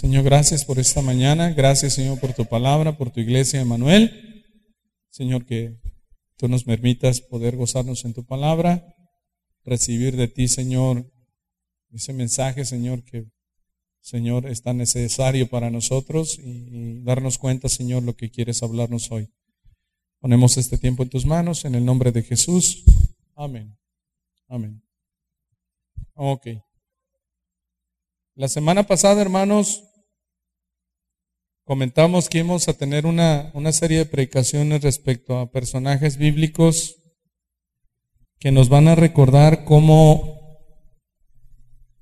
[0.00, 1.52] Señor, gracias por esta mañana.
[1.52, 4.46] Gracias, Señor, por tu palabra, por tu iglesia, Emanuel.
[5.10, 5.78] Señor, que
[6.38, 8.82] tú nos permitas poder gozarnos en tu palabra,
[9.62, 11.12] recibir de ti, Señor,
[11.92, 13.26] ese mensaje, Señor, que,
[14.00, 19.28] Señor, es tan necesario para nosotros y, darnos cuenta, Señor, lo que quieres hablarnos hoy.
[20.18, 22.84] Ponemos este tiempo en tus manos, en el nombre de Jesús.
[23.36, 23.76] Amén.
[24.48, 24.82] Amén.
[26.14, 26.46] Ok.
[28.34, 29.84] La semana pasada, hermanos,
[31.70, 36.96] comentamos que íbamos a tener una, una serie de predicaciones respecto a personajes bíblicos
[38.40, 40.58] que nos van a recordar cómo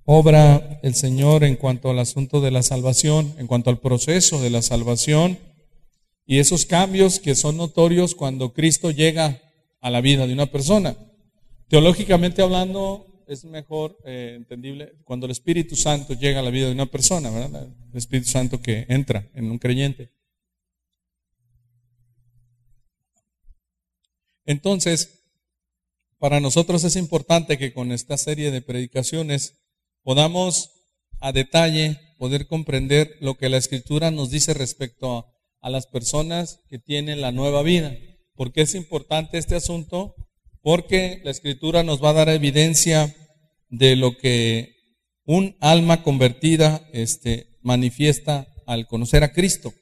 [0.06, 4.48] obra el Señor en cuanto al asunto de la salvación, en cuanto al proceso de
[4.48, 5.38] la salvación
[6.24, 9.42] y esos cambios que son notorios cuando Cristo llega
[9.82, 10.96] a la vida de una persona.
[11.68, 16.72] Teológicamente hablando, es mejor eh, entendible cuando el Espíritu Santo llega a la vida de
[16.72, 17.68] una persona, ¿verdad?
[17.92, 20.10] El Espíritu Santo que entra en un creyente.
[24.46, 25.24] Entonces,
[26.18, 29.58] para nosotros es importante que con esta serie de predicaciones
[30.02, 30.70] podamos
[31.20, 35.26] a detalle poder comprender lo que la Escritura nos dice respecto
[35.60, 37.94] a, las personas que tienen la nueva vida.
[38.34, 40.14] ¿Por qué es importante este asunto?
[40.62, 43.14] porque la escritura nos va a dar evidencia
[43.68, 44.74] de lo que
[45.24, 49.72] un alma convertida este, manifiesta al conocer a Cristo.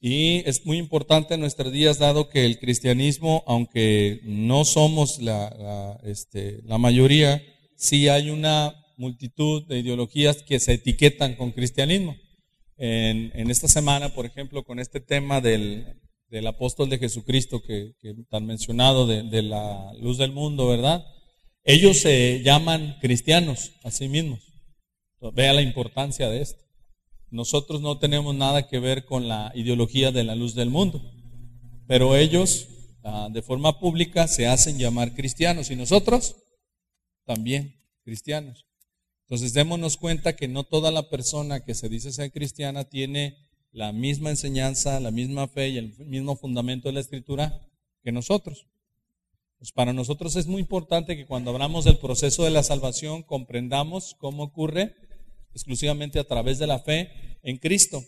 [0.00, 5.98] Y es muy importante en nuestros días, dado que el cristianismo, aunque no somos la,
[6.04, 7.42] este, la mayoría,
[7.76, 12.16] sí hay una multitud de ideologías que se etiquetan con cristianismo.
[12.76, 17.94] En, esta semana, por ejemplo, con este tema del, del apóstol de Jesucristo que
[18.30, 21.04] tan mencionado de, la luz del mundo, ¿verdad?
[21.70, 24.40] Ellos se llaman cristianos a sí mismos.
[25.34, 26.64] Vea la importancia de esto.
[27.30, 31.02] Nosotros no tenemos nada que ver con la ideología de la luz del mundo,
[31.86, 32.68] pero ellos
[33.04, 36.36] ah, de forma pública se hacen llamar cristianos y nosotros
[37.26, 38.64] también cristianos.
[39.26, 43.36] Entonces démonos cuenta que no toda la persona que se dice ser cristiana tiene
[43.72, 47.60] la misma enseñanza, la misma fe y el mismo fundamento de la escritura
[48.02, 48.64] que nosotros.
[49.58, 54.14] Pues para nosotros es muy importante que cuando hablamos del proceso de la salvación comprendamos
[54.18, 54.94] cómo ocurre
[55.52, 57.10] exclusivamente a través de la fe
[57.42, 58.04] en Cristo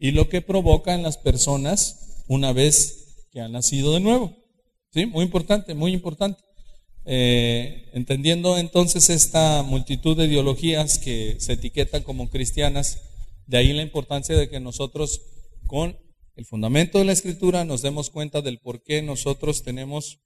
[0.00, 4.36] y lo que provoca en las personas una vez que han nacido de nuevo.
[4.92, 5.06] ¿Sí?
[5.06, 6.42] Muy importante, muy importante.
[7.04, 13.02] Eh, entendiendo entonces esta multitud de ideologías que se etiquetan como cristianas,
[13.46, 15.22] de ahí la importancia de que nosotros
[15.66, 15.96] con
[16.34, 20.18] el fundamento de la escritura nos demos cuenta del por qué nosotros tenemos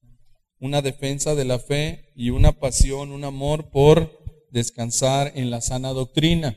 [0.63, 5.89] una defensa de la fe y una pasión, un amor por descansar en la sana
[5.89, 6.57] doctrina.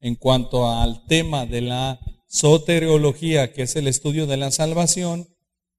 [0.00, 5.28] En cuanto al tema de la soteriología, que es el estudio de la salvación,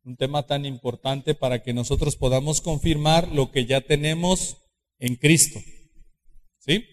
[0.06, 4.56] un tema tan importante para que nosotros podamos confirmar lo que ya tenemos
[4.98, 5.60] en Cristo.
[6.60, 6.86] ¿Sí?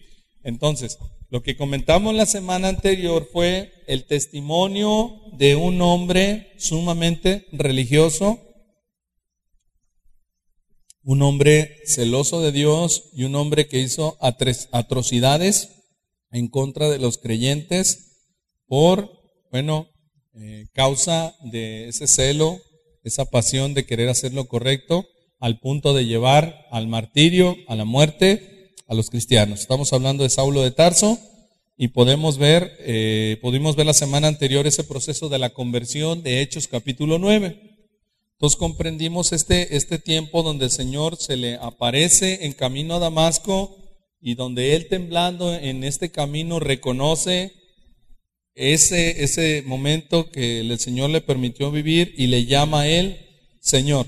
[0.43, 0.97] Entonces,
[1.29, 8.39] lo que comentamos la semana anterior fue el testimonio de un hombre sumamente religioso,
[11.07, 15.69] un hombre celoso de Dios y un hombre que hizo atrocidades
[16.31, 18.25] en contra de los creyentes
[18.67, 19.09] por,
[19.49, 19.87] bueno,
[20.35, 22.59] eh, causa de ese celo,
[23.05, 25.07] esa pasión de querer hacer lo correcto,
[25.39, 29.61] al punto de llevar al martirio, a la muerte, a los cristianos.
[29.61, 31.17] Estamos hablando de Saulo de Tarso
[31.77, 36.41] y podemos ver, eh, pudimos ver la semana anterior ese proceso de la conversión de
[36.41, 37.66] Hechos capítulo 9.
[38.37, 43.75] Entonces comprendimos este, este tiempo donde el Señor se le aparece en camino a Damasco
[44.21, 47.53] y donde él temblando en este camino reconoce
[48.53, 53.17] ese, ese momento que el Señor le permitió vivir y le llama a él
[53.59, 54.05] Señor.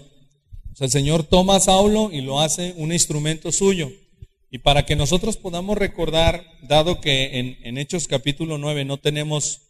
[0.73, 3.91] O sea, el Señor toma a Saulo y lo hace un instrumento suyo.
[4.51, 9.68] Y para que nosotros podamos recordar, dado que en, Hechos capítulo 9 no tenemos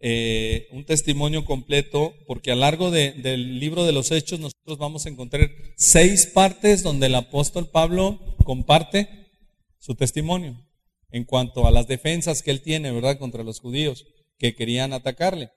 [0.00, 5.06] eh, un testimonio completo, porque a lo largo del libro de los Hechos nosotros vamos
[5.06, 9.08] a encontrar seis partes donde el apóstol Pablo comparte
[9.78, 10.56] su testimonio
[11.10, 14.04] en cuanto a las defensas que él tiene, ¿verdad?, contra los judíos
[14.38, 15.50] que querían atacarle.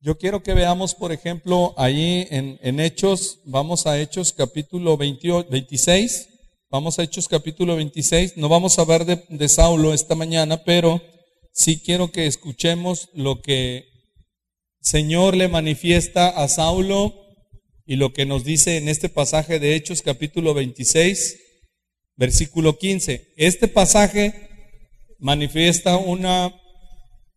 [0.00, 5.48] Yo quiero que veamos, por ejemplo, ahí en, en Hechos, vamos a Hechos capítulo 28,
[5.50, 6.28] 26.
[6.74, 8.36] Vamos a Hechos capítulo 26.
[8.36, 11.00] No vamos a ver de, Saulo esta mañana, pero
[11.54, 13.86] sí quiero que escuchemos lo que
[14.80, 17.14] Señor le manifiesta a Saulo
[17.86, 21.38] y lo que nos dice en este pasaje de Hechos capítulo 26,
[22.16, 23.32] versículo 15.
[23.36, 24.48] Este pasaje
[25.18, 26.52] manifiesta una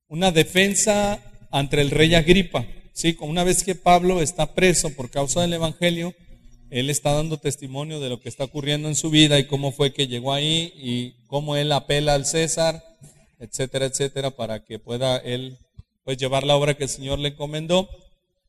[0.09, 1.21] una defensa
[1.51, 2.65] ante el rey Agripa.
[2.93, 6.15] Sí, una vez que Pablo está preso por causa del Evangelio,
[6.69, 9.93] él está dando testimonio de lo que está ocurriendo en su vida y cómo fue
[9.93, 12.83] que llegó ahí y cómo él apela al César,
[13.39, 15.57] etcétera, etcétera, para que pueda él
[16.03, 17.89] pues llevar la obra que el Señor le encomendó.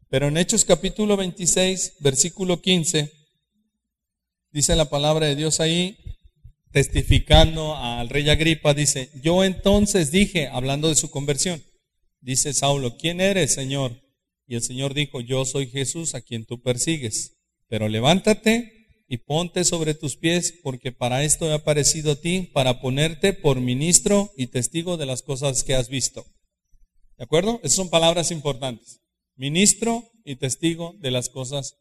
[0.08, 3.12] Pero en Hechos capítulo 26, versículo 15,
[4.52, 5.98] dice la palabra de Dios ahí,
[6.70, 11.62] testificando al rey Agripa, dice, yo entonces dije, hablando de su conversión,
[12.20, 14.00] dice Saulo, ¿quién eres, Señor?
[14.46, 17.38] Y el Señor dijo, yo soy Jesús a quien tú persigues,
[17.68, 18.77] pero levántate
[19.08, 23.60] y ponte sobre tus pies, porque para esto he aparecido a ti, para ponerte por
[23.60, 26.26] ministro y testigo de las cosas que has visto.
[27.16, 27.58] ¿De acuerdo?
[27.62, 29.00] Esas son palabras importantes.
[29.34, 31.78] Ministro y testigo de las cosas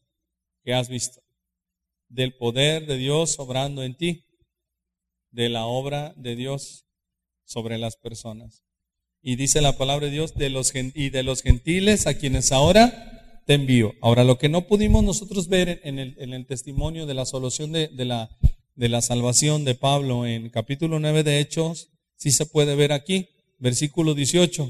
[0.63, 1.21] que has visto.
[2.07, 4.23] Del poder de Dios obrando en ti
[5.31, 6.85] de la obra de Dios
[7.43, 8.63] sobre las personas.
[9.21, 13.16] Y dice la palabra de Dios de los, y de los gentiles a quienes ahora
[13.47, 13.95] te envío.
[14.01, 18.03] Ahora, lo que no pudimos nosotros ver en el, testimonio de la solución de, de,
[18.03, 18.29] la,
[18.75, 23.29] de la salvación de Pablo en capítulo 9 de Hechos, sí se puede ver aquí,
[23.57, 24.69] versículo 18,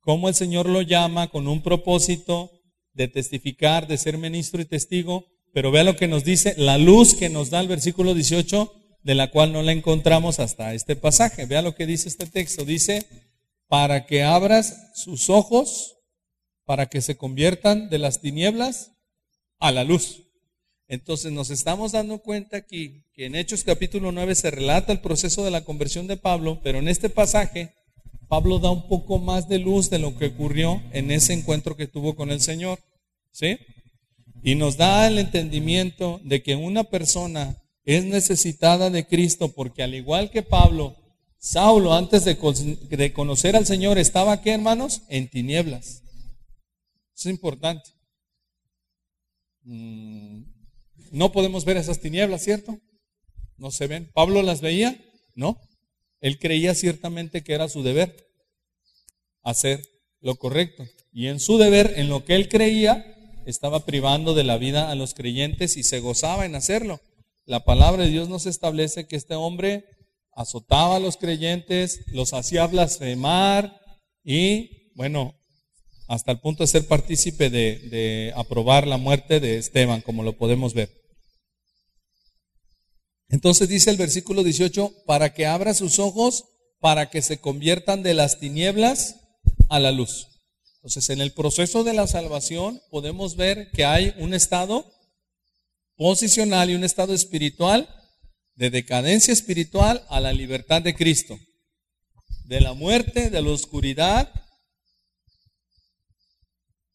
[0.00, 2.50] cómo el Señor lo llama con un propósito
[2.94, 7.14] de testificar, de ser ministro y testigo, pero vea lo que nos dice, la luz
[7.14, 8.72] que nos da el versículo 18
[9.04, 11.46] de la cual no la encontramos hasta este pasaje.
[11.46, 12.64] Vea lo que dice este texto.
[12.64, 13.06] Dice,
[13.68, 15.93] para que abras sus ojos,
[16.64, 18.92] para que se conviertan de las tinieblas
[19.58, 20.22] a la luz.
[20.88, 25.44] Entonces nos estamos dando cuenta aquí que en Hechos capítulo 9 se relata el proceso
[25.44, 27.72] de la conversión de Pablo, pero en este pasaje
[28.28, 31.86] Pablo da un poco más de luz de lo que ocurrió en ese encuentro que
[31.86, 32.78] tuvo con el Señor.
[33.30, 33.58] ¿Sí?
[34.42, 39.94] Y nos da el entendimiento de que una persona es necesitada de Cristo porque al
[39.94, 40.96] igual que Pablo,
[41.38, 46.03] Saulo antes de, conocer al Señor estaba aquí, hermanos, en tinieblas.
[47.24, 47.90] Es importante.
[49.62, 50.42] Mm,
[51.10, 52.78] no podemos ver esas tinieblas, ¿cierto?
[53.56, 54.10] No se ven.
[54.14, 54.98] ¿Pablo las veía?
[55.34, 55.60] No.
[56.20, 58.14] Él creía ciertamente que era su deber
[59.42, 59.82] hacer
[60.20, 60.84] lo correcto.
[61.12, 63.04] Y en su deber, en lo que él creía,
[63.46, 67.00] estaba privando de la vida a los creyentes y se gozaba en hacerlo
[67.46, 69.84] la palabra de Dios nos establece que este hombre
[70.32, 73.80] azotaba a los creyentes, los hacía blasfemar
[74.24, 75.34] y, bueno,
[76.06, 80.74] hasta el punto de ser partícipe de, aprobar la muerte de Esteban, como lo podemos
[80.74, 80.90] ver.
[83.28, 86.44] Entonces dice el versículo 18, para que abra sus ojos,
[86.80, 89.16] para que se conviertan de las tinieblas
[89.68, 90.28] a la luz.
[90.76, 94.84] Entonces, en el proceso de la salvación podemos ver que hay un estado
[95.96, 97.88] posicional y un estado espiritual
[98.54, 101.38] de decadencia espiritual a la libertad de Cristo,
[102.44, 104.30] de la muerte, de la oscuridad,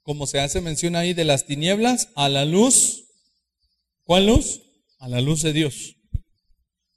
[0.10, 3.04] como se hace mención ahí, de las tinieblas a la luz.
[4.06, 4.64] ¿Cuál luz?
[4.98, 5.98] A la luz de Dios.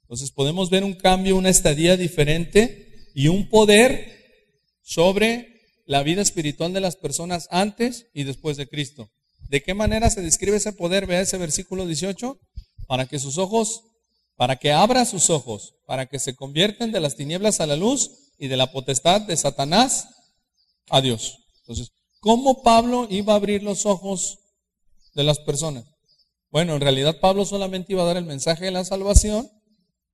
[0.01, 4.19] Entonces podemos ver un cambio, una estadía diferente y un poder
[4.81, 9.11] sobre la vida espiritual de las personas antes y después de Cristo.
[9.47, 11.05] ¿De qué manera se describe ese poder?
[11.05, 12.39] Vea ese versículo 18.
[12.87, 13.83] Para que sus ojos,
[14.37, 18.09] para que abra sus ojos, para que se convierten de las tinieblas a la luz
[18.39, 20.07] y de la potestad de Satanás
[20.89, 21.37] a Dios.
[21.59, 21.91] Entonces,
[22.23, 24.39] ¿cómo Pablo iba a abrir los ojos
[25.13, 25.83] de las personas?
[26.49, 29.51] Bueno, en realidad Pablo solamente iba a dar el mensaje de la salvación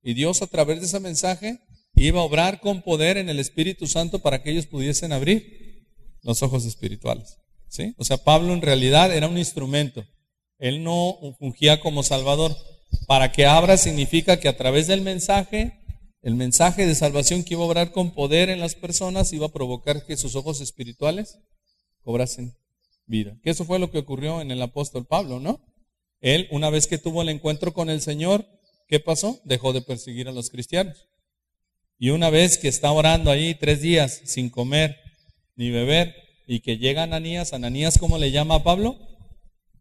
[0.02, 1.60] y Dios a través de ese mensaje
[1.94, 5.86] iba a obrar con poder en el Espíritu Santo para que ellos pudiesen abrir
[6.22, 7.38] los ojos espirituales.
[7.68, 7.94] ¿sí?
[7.96, 10.04] O sea, Pablo en realidad era un instrumento.
[10.58, 12.56] Él no fungía como Salvador.
[13.06, 15.78] Para que abra significa que a través del mensaje,
[16.22, 19.52] el mensaje de salvación que iba a obrar con poder en las personas iba a
[19.52, 21.38] provocar que sus ojos espirituales
[22.02, 22.56] cobrasen
[23.06, 23.38] vida.
[23.42, 25.60] Que eso fue lo que ocurrió en el apóstol Pablo, ¿no?
[26.20, 28.46] Él, una vez que tuvo el encuentro con el Señor,
[28.86, 29.40] ¿qué pasó?
[29.44, 31.08] Dejó de perseguir a los cristianos.
[31.98, 34.96] Y una vez que está orando ahí tres días sin comer
[35.56, 36.14] ni beber,
[36.46, 38.98] y que llega Ananías, Ananías, ¿cómo le llama a Pablo?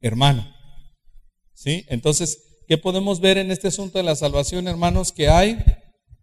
[0.01, 0.55] Hermano.
[1.53, 1.83] ¿Sí?
[1.89, 5.11] Entonces, ¿qué podemos ver en este asunto de la salvación, hermanos?
[5.11, 5.57] Que hay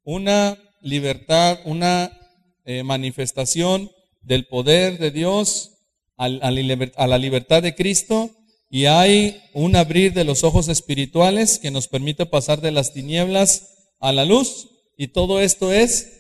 [0.05, 2.17] una libertad, una
[2.65, 3.91] eh, manifestación
[4.23, 5.76] del poder de Dios
[6.17, 8.31] a, la libertad de Cristo
[8.69, 13.93] y hay un abrir de los ojos espirituales que nos permite pasar de las tinieblas
[14.01, 16.13] a la luz y todo esto es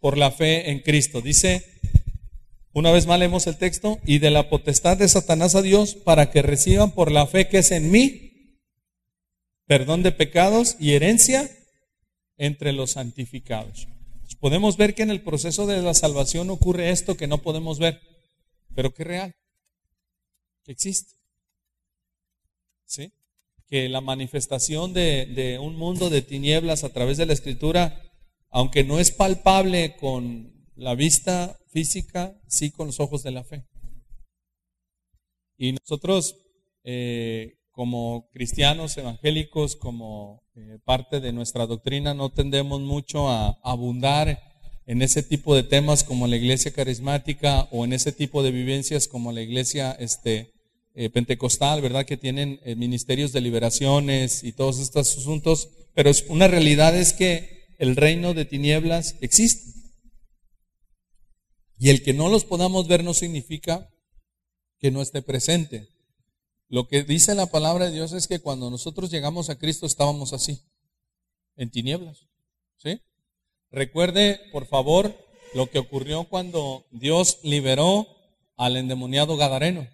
[0.00, 1.20] por la fe en Cristo.
[1.20, 1.64] Dice
[2.74, 6.32] una vez más leemos el texto, y de la potestad de Satanás a Dios para
[6.32, 8.24] que reciban por la fe que es en mí
[9.66, 11.48] perdón de pecados y herencia
[12.36, 13.86] entre los santificados.
[14.40, 18.00] Podemos ver que en el proceso de la salvación ocurre esto que no podemos ver,
[18.74, 19.36] pero que es real,
[20.64, 21.14] que existe.
[22.84, 23.12] ¿Sí?
[23.66, 28.02] Que la manifestación de, un mundo de tinieblas a través de la escritura,
[28.50, 33.66] aunque no es palpable con la vista física, sí con los ojos de la fe.
[35.56, 36.36] Y nosotros,
[36.82, 44.53] eh, como cristianos evangélicos, como eh, parte de nuestra doctrina, no tendemos mucho a, abundar
[44.86, 49.08] en ese tipo de temas como la iglesia carismática o en ese tipo de vivencias
[49.08, 50.52] como la iglesia este,
[50.94, 52.04] eh, pentecostal, ¿verdad?
[52.04, 55.68] Que tienen ministerios de liberaciones y todos estos asuntos.
[55.94, 59.74] Pero es, una realidad es que el reino de tinieblas existe.
[61.78, 63.90] Y el que no los podamos ver no significa
[64.78, 65.88] que no esté presente.
[66.68, 70.32] Lo que dice la palabra de Dios es que cuando nosotros llegamos a Cristo estábamos
[70.32, 70.60] así,
[71.56, 72.26] en tinieblas.
[72.76, 73.00] ¿Sí?
[73.74, 75.12] Recuerde, por favor,
[75.52, 78.06] lo que ocurrió cuando Dios liberó
[78.56, 79.88] al endemoniado Gadareno.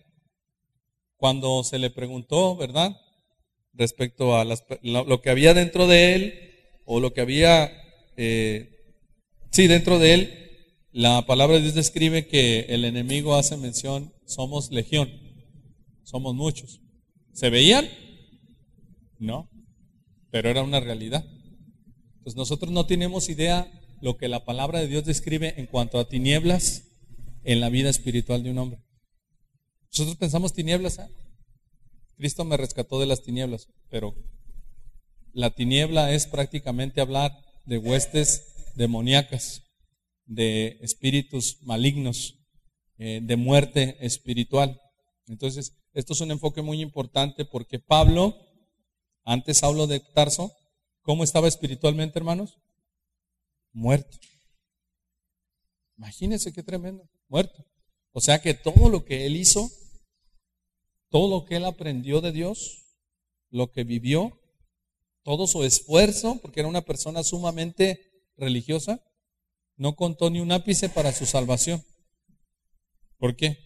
[1.17, 2.95] Cuando se le preguntó, ¿verdad?
[3.73, 6.51] Respecto a lo que había dentro de él,
[6.85, 7.73] o lo que había,
[8.19, 8.69] eh,
[9.51, 10.51] sí, dentro de él,
[10.93, 15.11] la palabra de Dios describe que el enemigo hace mención, somos legión,
[16.03, 16.83] somos muchos.
[17.33, 17.89] ¿Se veían?
[19.19, 19.49] No,
[20.31, 21.25] pero era una realidad.
[22.21, 23.67] Entonces nosotros no tenemos idea
[24.03, 26.85] lo que la palabra de Dios describe en cuanto a tinieblas
[27.45, 28.83] en la vida espiritual de un hombre.
[29.91, 31.09] Nosotros pensamos tinieblas, ¿eh?
[32.19, 34.15] Cristo me rescató de las tinieblas, pero
[35.33, 37.33] la tiniebla es prácticamente hablar
[37.65, 39.63] de huestes demoníacas
[40.27, 42.39] de espíritus malignos,
[42.99, 44.79] eh, de muerte espiritual.
[45.27, 48.37] Entonces, esto es un enfoque muy importante porque Pablo,
[49.25, 50.53] antes hablo de Tarso,
[51.03, 52.59] ¿cómo estaba espiritualmente, hermanos?
[53.73, 54.19] Muerto.
[55.97, 57.65] Imagínense qué tremendo, muerto.
[58.13, 59.71] O sea que todo lo que él hizo,
[61.11, 62.87] todo lo que él aprendió de Dios,
[63.51, 64.41] lo que vivió,
[65.23, 68.01] todo su esfuerzo, porque era una persona sumamente
[68.37, 69.05] religiosa,
[69.77, 71.85] no contó ni un ápice para su salvación.
[73.19, 73.59] ¿Por qué?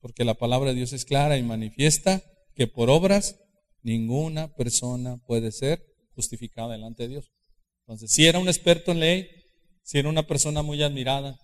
[0.00, 2.22] Porque la palabra de Dios es clara y manifiesta
[2.54, 3.36] que por obras
[3.82, 7.30] ninguna persona puede ser justificada delante de Dios.
[7.86, 9.28] Entonces, si era un experto en ley,
[9.82, 11.38] si era una persona muy admirada,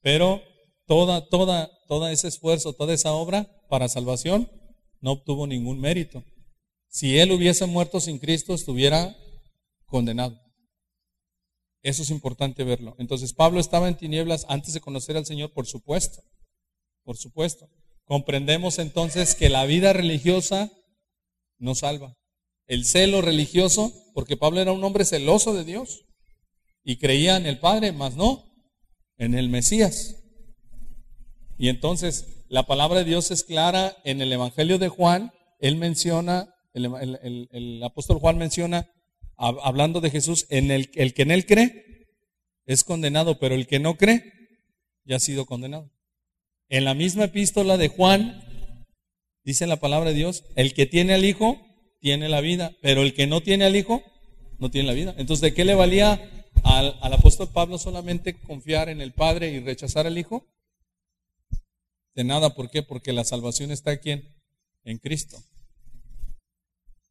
[0.00, 0.42] pero
[0.86, 4.50] toda, toda, todo ese esfuerzo, toda esa obra para salvación
[5.00, 6.24] no obtuvo ningún mérito.
[6.88, 9.16] Si él hubiese muerto sin Cristo, estuviera
[9.86, 10.40] condenado.
[11.82, 12.96] Eso es importante verlo.
[12.98, 16.22] Entonces, Pablo estaba en tinieblas antes de conocer al Señor, por supuesto.
[17.02, 17.68] Por supuesto.
[18.04, 20.70] Comprendemos entonces que la vida religiosa
[21.58, 22.16] no salva.
[22.66, 26.06] El celo religioso, porque Pablo era un hombre celoso de Dios
[26.82, 28.44] y creía en el Padre, más no
[29.16, 30.22] en el Mesías.
[31.58, 35.32] Y entonces la palabra de Dios es clara en el Evangelio de Juan.
[35.60, 38.90] Él menciona, el, apóstol Juan menciona
[39.36, 41.84] hablando de Jesús, en el que en él cree
[42.66, 44.32] es condenado, pero el que no cree
[45.04, 45.90] ya ha sido condenado.
[46.68, 48.42] En la misma epístola de Juan,
[49.44, 51.60] dice la palabra de Dios, el que tiene al Hijo
[52.04, 54.02] tiene la vida, pero el que no tiene al Hijo
[54.58, 55.14] no tiene la vida.
[55.16, 56.20] Entonces, ¿de qué le valía
[56.62, 60.46] al, apóstol Pablo solamente confiar en el Padre y rechazar al Hijo?
[62.14, 62.82] De nada, ¿por qué?
[62.82, 64.22] Porque la salvación está aquí
[64.84, 65.42] en Cristo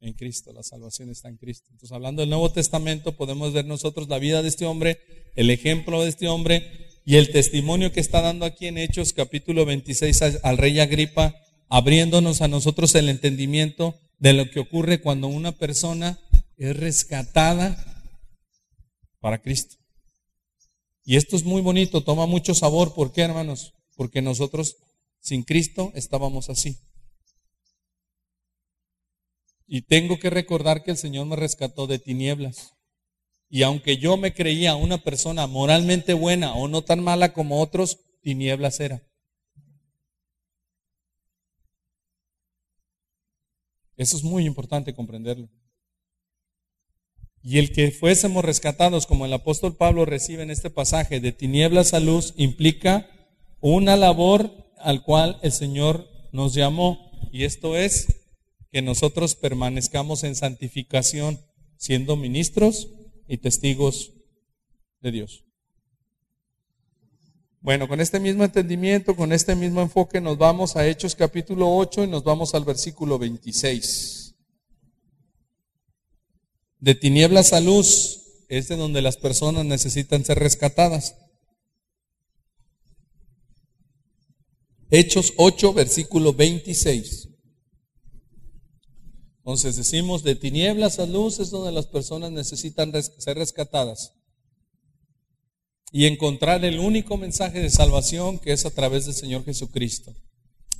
[0.00, 1.66] en Cristo, la salvación está en Cristo.
[1.72, 5.00] Entonces, hablando del Nuevo Testamento, podemos ver nosotros la vida de este hombre,
[5.34, 6.70] el ejemplo de este hombre
[7.06, 11.34] y el testimonio que está dando aquí en Hechos capítulo 26 al rey Agripa,
[11.70, 16.18] abriéndonos a nosotros el entendimiento de lo que ocurre cuando una persona
[16.56, 17.76] es rescatada
[19.20, 19.76] para Cristo.
[21.04, 22.94] Y esto es muy bonito, toma mucho sabor.
[22.94, 23.74] ¿Por qué, hermanos?
[23.96, 24.76] Porque nosotros
[25.20, 26.78] sin Cristo estábamos así.
[29.66, 32.74] Y tengo que recordar que el Señor me rescató de tinieblas.
[33.48, 37.98] Y aunque yo me creía una persona moralmente buena o no tan mala como otros,
[38.22, 39.02] tinieblas era.
[43.96, 45.48] Eso es muy importante comprenderlo.
[47.42, 51.92] Y el que fuésemos rescatados, como el apóstol Pablo recibe en este pasaje, de tinieblas
[51.92, 53.08] a luz, implica
[53.60, 57.10] una labor al cual el Señor nos llamó.
[57.32, 58.06] Y esto es
[58.70, 61.38] que nosotros permanezcamos en santificación,
[61.76, 62.88] siendo ministros
[63.28, 64.12] y testigos
[65.00, 65.44] de Dios.
[67.64, 72.04] Bueno, con este mismo entendimiento, con este mismo enfoque, nos vamos a Hechos capítulo 8
[72.04, 74.34] y nos vamos al versículo 26.
[76.78, 81.16] De tinieblas a luz, es de donde las personas necesitan ser rescatadas.
[84.90, 87.30] Hechos 8, versículo 26.
[89.38, 94.12] Entonces decimos, de tinieblas a luz es donde las personas necesitan ser rescatadas
[95.96, 100.12] y encontrar el único mensaje de salvación que es a través del Señor Jesucristo.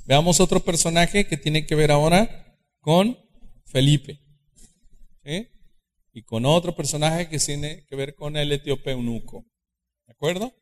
[0.05, 3.17] Veamos otro personaje que tiene que ver ahora con
[3.65, 4.19] Felipe.
[6.11, 9.45] Y con otro personaje que tiene que ver con el etíope eunuco.
[10.05, 10.53] ¿De acuerdo?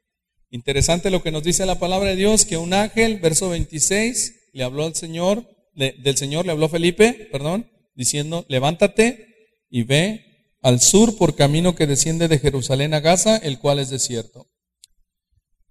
[0.51, 4.63] Interesante lo que nos dice la palabra de Dios, que un ángel, verso 26, le
[4.63, 10.32] habló al Señor, del Señor le habló Felipe, perdón, diciendo, levántate y ve
[10.63, 14.47] al sur por camino que desciende de Jerusalén a Gaza, el cual es desierto.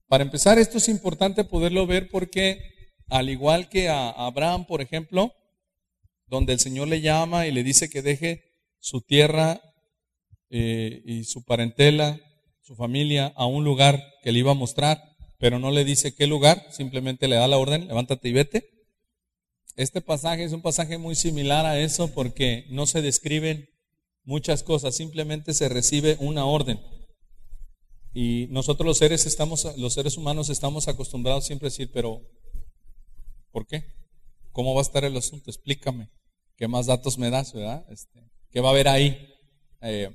[0.07, 2.61] Para empezar, esto es importante poderlo ver porque,
[3.09, 5.33] al igual que a Abraham, por ejemplo,
[6.27, 8.45] donde el Señor le llama y le dice que deje
[8.81, 9.63] su tierra
[10.51, 12.21] eh, y su parentela,
[12.61, 15.03] su familia a un lugar que le iba a mostrar,
[15.39, 18.69] pero no le dice qué lugar, simplemente le da la orden, levántate y vete.
[19.75, 23.72] Este pasaje es un pasaje muy similar a eso porque no se describen
[24.25, 26.81] muchas cosas, simplemente se recibe una orden.
[28.15, 32.21] Y nosotros los seres estamos, los seres humanos estamos acostumbrados siempre a decir, pero
[33.51, 33.85] ¿por qué?
[34.53, 35.51] ¿Cómo va a estar el asunto?
[35.51, 36.11] Explícame.
[36.57, 37.85] ¿Qué más datos me das, verdad?
[37.91, 39.29] Este, ¿Qué va a haber ahí?
[39.81, 40.15] Eh,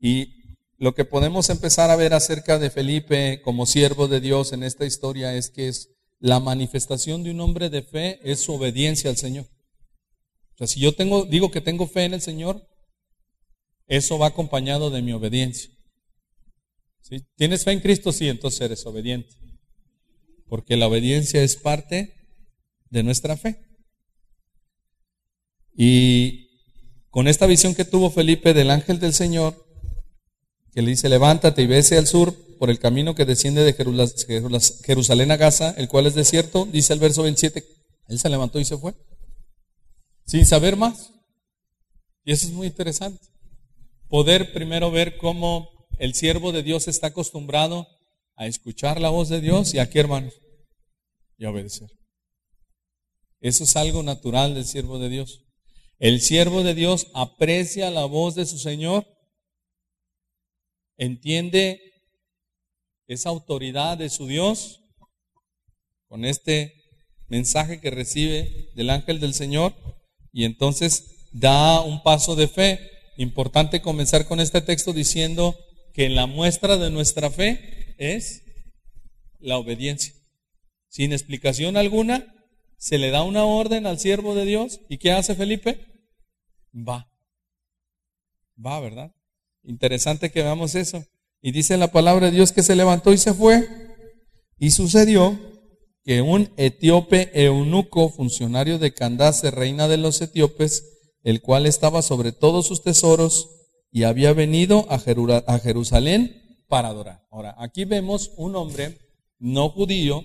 [0.00, 0.38] y
[0.78, 4.86] lo que podemos empezar a ver acerca de Felipe como siervo de Dios en esta
[4.86, 5.90] historia es que es
[6.20, 9.46] la manifestación de un hombre de fe es su obediencia al Señor.
[10.54, 12.66] O sea, si yo tengo, digo que tengo fe en el Señor,
[13.88, 15.70] eso va acompañado de mi obediencia.
[17.36, 18.12] ¿Tienes fe en Cristo?
[18.12, 19.34] Sí, entonces eres obediente.
[20.46, 22.14] Porque la obediencia es parte
[22.90, 23.64] de nuestra fe.
[25.74, 26.48] Y
[27.10, 29.66] con esta visión que tuvo Felipe del ángel del Señor,
[30.72, 33.72] que le dice, levántate y vese al sur por el camino que desciende de
[34.84, 37.64] Jerusalén a Gaza, el cual es desierto, dice el verso 27,
[38.08, 38.94] él se levantó y se fue,
[40.26, 41.12] sin saber más.
[42.24, 43.26] Y eso es muy interesante.
[44.08, 47.86] Poder primero ver cómo el siervo de Dios está acostumbrado
[48.36, 50.34] a escuchar la voz de Dios y aquí, hermanos,
[51.36, 51.90] y a obedecer.
[53.40, 55.44] Eso es algo natural del siervo de Dios.
[55.98, 59.06] El siervo de Dios aprecia la voz de su Señor
[60.98, 61.80] entiende
[63.06, 64.80] esa autoridad de su Dios
[66.08, 66.74] con este
[67.28, 69.74] mensaje que recibe del ángel del Señor
[70.32, 72.97] y entonces da un paso de fe.
[73.18, 75.58] Importante comenzar con este texto diciendo
[75.92, 78.44] que la muestra de nuestra fe es
[79.40, 80.14] la obediencia.
[80.88, 82.32] Sin explicación alguna,
[82.76, 85.80] se le da una orden al siervo de Dios y ¿qué hace Felipe?
[86.72, 87.10] Va.
[88.64, 89.10] Va, ¿verdad?
[89.64, 91.04] Interesante que veamos eso.
[91.42, 93.68] Y dice la palabra de Dios que se levantó y se fue.
[94.60, 95.36] Y sucedió
[96.04, 102.32] que un etíope eunuco, funcionario de Candace, reina de los etíopes, el cual estaba sobre
[102.32, 103.50] todos sus tesoros
[103.90, 104.98] y había venido a
[105.58, 107.26] Jerusalén para adorar.
[107.30, 108.98] Ahora, aquí vemos un hombre
[109.38, 110.24] no judío,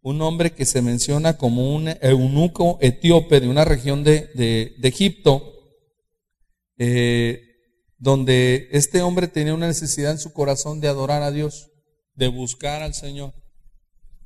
[0.00, 5.42] un hombre que se menciona como un eunuco etíope de una región de, Egipto,
[6.78, 7.40] eh,
[7.98, 11.70] donde este hombre tenía una necesidad en su corazón de adorar a Dios,
[12.14, 13.34] de buscar al Señor.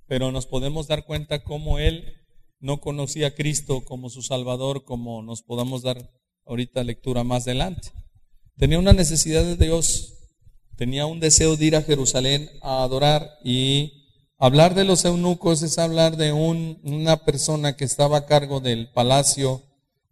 [0.07, 2.18] Pero nos podemos dar cuenta cómo él
[2.61, 6.11] no conocía a Cristo como su Salvador, como nos podamos dar
[6.47, 7.93] ahorita lectura más adelante.
[8.57, 10.15] Tenía una necesidad de Dios,
[10.77, 13.93] tenía un deseo de ir a Jerusalén a adorar y
[14.39, 19.63] hablar de los eunucos es hablar de una persona que estaba a cargo del palacio,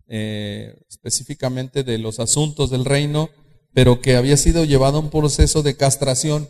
[0.08, 3.30] eh, específicamente de los asuntos del reino,
[3.72, 6.48] pero que había sido llevado a un proceso de castración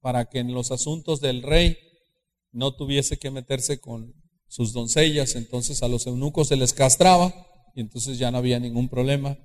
[0.00, 1.78] para que en los asuntos del rey
[2.52, 4.14] no tuviese que meterse con
[4.48, 7.34] sus doncellas, entonces a los eunucos se les castraba
[7.74, 9.38] y entonces ya no había ningún problema,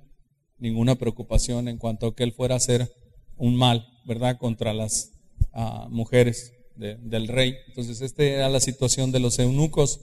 [0.58, 2.90] ninguna preocupación en cuanto a que él fuera a hacer
[3.36, 5.12] un mal, ¿verdad?, contra las
[5.52, 7.54] ah, mujeres del rey.
[7.68, 10.00] Entonces, esta era la situación de los eunucos.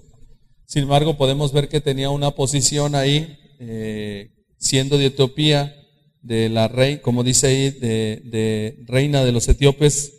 [0.66, 5.76] Sin embargo, podemos ver que tenía una posición ahí, eh, siendo de Etiopía,
[6.22, 10.19] de la rey, como dice ahí, de, reina de los etíopes,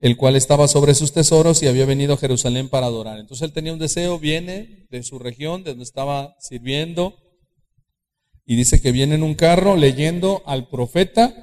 [0.00, 3.18] el cual estaba sobre sus tesoros y había venido a Jerusalén para adorar.
[3.18, 7.16] Entonces él tenía un deseo, viene de su región, de donde estaba sirviendo,
[8.44, 11.34] y dice que viene en un carro leyendo al profeta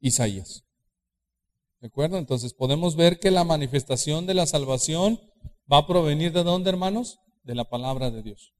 [0.00, 0.64] Isaías.
[1.80, 2.18] ¿De acuerdo?
[2.18, 5.18] Entonces podemos ver que la manifestación de la salvación
[5.70, 7.18] va a provenir de dónde, hermanos?
[7.42, 8.52] De la palabra de Dios.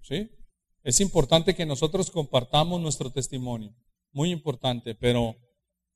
[0.00, 0.30] ¿Sí?
[0.82, 3.74] Es importante que nosotros compartamos nuestro testimonio.
[4.12, 5.36] muy importante, pero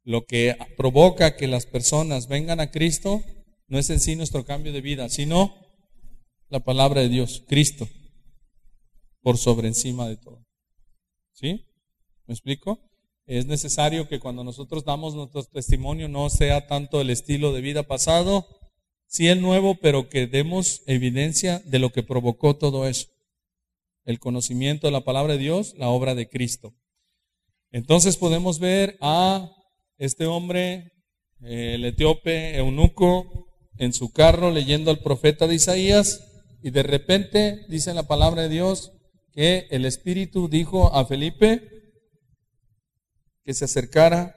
[0.05, 3.23] lo que provoca que las personas vengan a Cristo
[3.69, 5.55] no es en sí nuestro cambio de vida, sino
[6.49, 7.89] la palabra de Dios, Cristo,
[9.23, 10.45] por sobre encima de todo.
[11.33, 11.67] ¿Sí?
[12.27, 12.81] ¿Me explico?
[13.27, 17.85] Es necesario que cuando nosotros damos nuestro testimonio no sea tanto el estilo de vida
[17.85, 18.47] pasado,
[19.07, 23.07] sí el nuevo, pero que demos evidencia de lo que provocó todo eso.
[24.05, 26.75] El conocimiento de la palabra de Dios, la obra de Cristo.
[27.71, 29.49] Entonces podemos ver a
[30.01, 30.93] este hombre,
[31.43, 36.21] el etíope eunuco, en su carro leyendo al profeta de Isaías
[36.63, 38.93] y de repente dice la palabra de Dios
[39.33, 41.69] que el Espíritu dijo a Felipe
[43.45, 44.37] que se acercara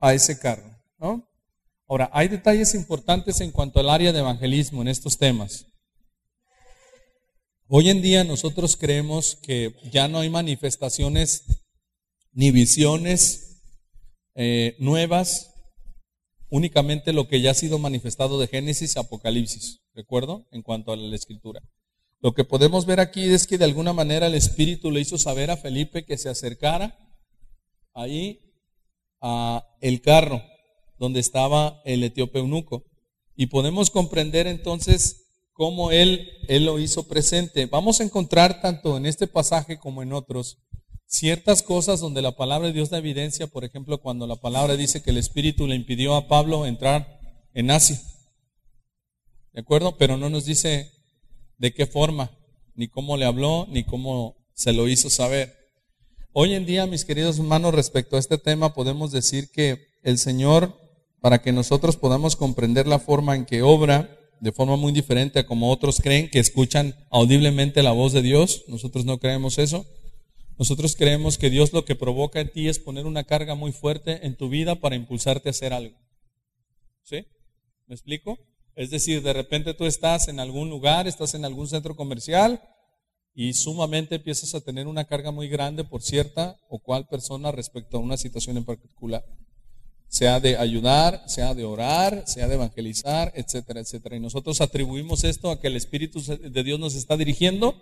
[0.00, 0.70] a ese carro.
[1.88, 5.66] Ahora, hay detalles importantes en cuanto al área de evangelismo en estos temas.
[7.68, 11.44] Hoy en día nosotros creemos que ya no hay manifestaciones
[12.32, 13.51] ni visiones
[14.34, 15.54] eh, nuevas,
[16.48, 20.46] únicamente lo que ya ha sido manifestado de Génesis y Apocalipsis, ¿recuerdo?
[20.50, 21.62] En cuanto a la escritura.
[22.20, 25.50] Lo que podemos ver aquí es que de alguna manera el Espíritu le hizo saber
[25.50, 26.96] a Felipe que se acercara
[27.94, 28.40] ahí
[29.20, 30.42] a el carro
[30.98, 32.84] donde estaba el etíope eunuco.
[33.34, 37.66] Y podemos comprender entonces cómo él, él lo hizo presente.
[37.66, 40.58] Vamos a encontrar tanto en este pasaje como en otros
[41.12, 45.02] ciertas cosas donde la palabra de Dios da evidencia, por ejemplo, cuando la palabra dice
[45.02, 47.20] que el Espíritu le impidió a Pablo entrar
[47.52, 48.00] en Asia.
[49.52, 49.98] ¿De acuerdo?
[49.98, 50.90] Pero no nos dice
[51.58, 52.30] de qué forma,
[52.74, 55.54] ni cómo le habló, ni cómo se lo hizo saber.
[56.32, 60.74] Hoy en día, mis queridos hermanos, respecto a este tema, podemos decir que el Señor,
[61.20, 65.46] para que nosotros podamos comprender la forma en que obra, de forma muy diferente a
[65.46, 69.86] como otros creen que escuchan audiblemente la voz de Dios, nosotros no creemos eso,
[70.62, 74.24] nosotros creemos que Dios lo que provoca en ti es poner una carga muy fuerte
[74.24, 75.98] en tu vida para impulsarte a hacer algo.
[77.02, 77.26] ¿Sí?
[77.88, 78.38] ¿Me explico?
[78.76, 82.62] Es decir, de repente tú estás en algún lugar, estás en algún centro comercial
[83.34, 87.96] y sumamente empiezas a tener una carga muy grande por cierta o cual persona respecto
[87.96, 89.24] a una situación en particular.
[90.06, 94.14] Sea de ayudar, sea de orar, sea de evangelizar, etcétera, etcétera.
[94.14, 97.74] Y nosotros atribuimos esto a que el Espíritu de Dios nos está dirigiendo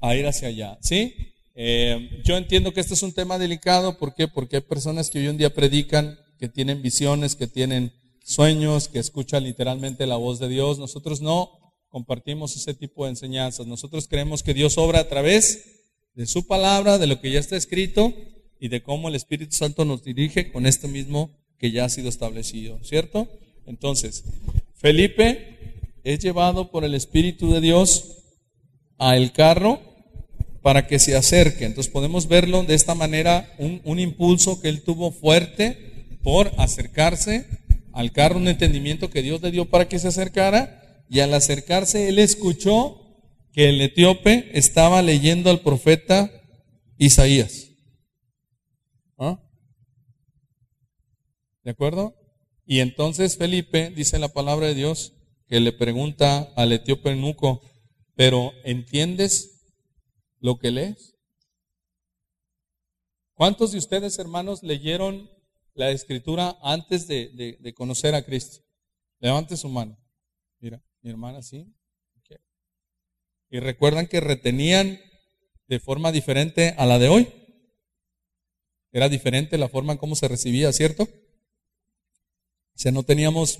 [0.00, 0.78] a ir hacia allá.
[0.82, 1.14] ¿Sí?
[1.54, 3.98] Eh, yo entiendo que este es un tema delicado.
[3.98, 4.28] ¿Por qué?
[4.28, 8.98] Porque hay personas que hoy en día predican, que tienen visiones, que tienen sueños, que
[8.98, 10.78] escuchan literalmente la voz de Dios.
[10.78, 11.50] Nosotros no
[11.88, 13.66] compartimos ese tipo de enseñanzas.
[13.66, 15.64] Nosotros creemos que Dios obra a través
[16.14, 18.12] de su palabra, de lo que ya está escrito
[18.58, 22.08] y de cómo el Espíritu Santo nos dirige con esto mismo que ya ha sido
[22.08, 23.28] establecido, ¿cierto?
[23.66, 24.24] Entonces,
[24.74, 28.18] Felipe es llevado por el Espíritu de Dios
[28.98, 29.80] a el carro
[30.66, 31.64] para que se acerque.
[31.64, 37.46] Entonces podemos verlo de esta manera, un, impulso que él tuvo fuerte por acercarse
[37.92, 42.08] al carro, un entendimiento que Dios le dio para que se acercara, y al acercarse
[42.08, 43.00] él escuchó
[43.52, 46.32] que el etíope estaba leyendo al profeta
[46.98, 47.68] Isaías.
[49.18, 49.38] ¿Ah?
[51.62, 52.16] ¿De acuerdo?
[52.66, 55.12] Y entonces Felipe, dice la palabra de Dios,
[55.46, 57.62] que le pregunta al etíope nuco,
[58.16, 59.55] pero ¿entiendes
[60.40, 61.16] lo que lees?
[63.34, 65.30] ¿Cuántos de ustedes, hermanos, leyeron
[65.74, 68.64] la escritura antes de, conocer a Cristo?
[69.18, 69.98] Levante su mano.
[70.58, 71.72] Mira, mi hermana sí.
[73.50, 74.98] Y recuerdan que retenían
[75.68, 77.28] de forma diferente a la de hoy.
[78.92, 81.04] Era diferente la forma en cómo se recibía, ¿cierto?
[81.04, 83.58] O sea, no teníamos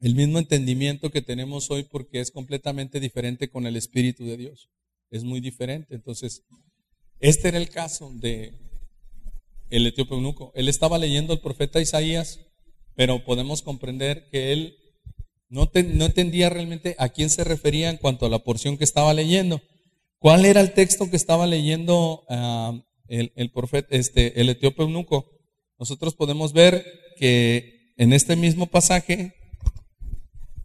[0.00, 4.70] el mismo entendimiento que tenemos hoy porque es completamente diferente con el Espíritu de Dios.
[5.10, 5.94] Es muy diferente.
[5.94, 6.42] Entonces,
[7.20, 8.52] este era el caso de
[9.70, 10.52] el etíope eunuco.
[10.54, 12.40] Él estaba leyendo el profeta Isaías,
[12.94, 14.76] pero podemos comprender que él
[15.48, 19.60] no, entendía realmente a quién se refería en cuanto a la porción que estaba leyendo.
[20.18, 25.30] ¿Cuál era el texto que estaba leyendo ah, el, el, profeta, este, el etíope eunuco?
[25.78, 26.84] Nosotros podemos ver
[27.18, 29.34] que en este mismo pasaje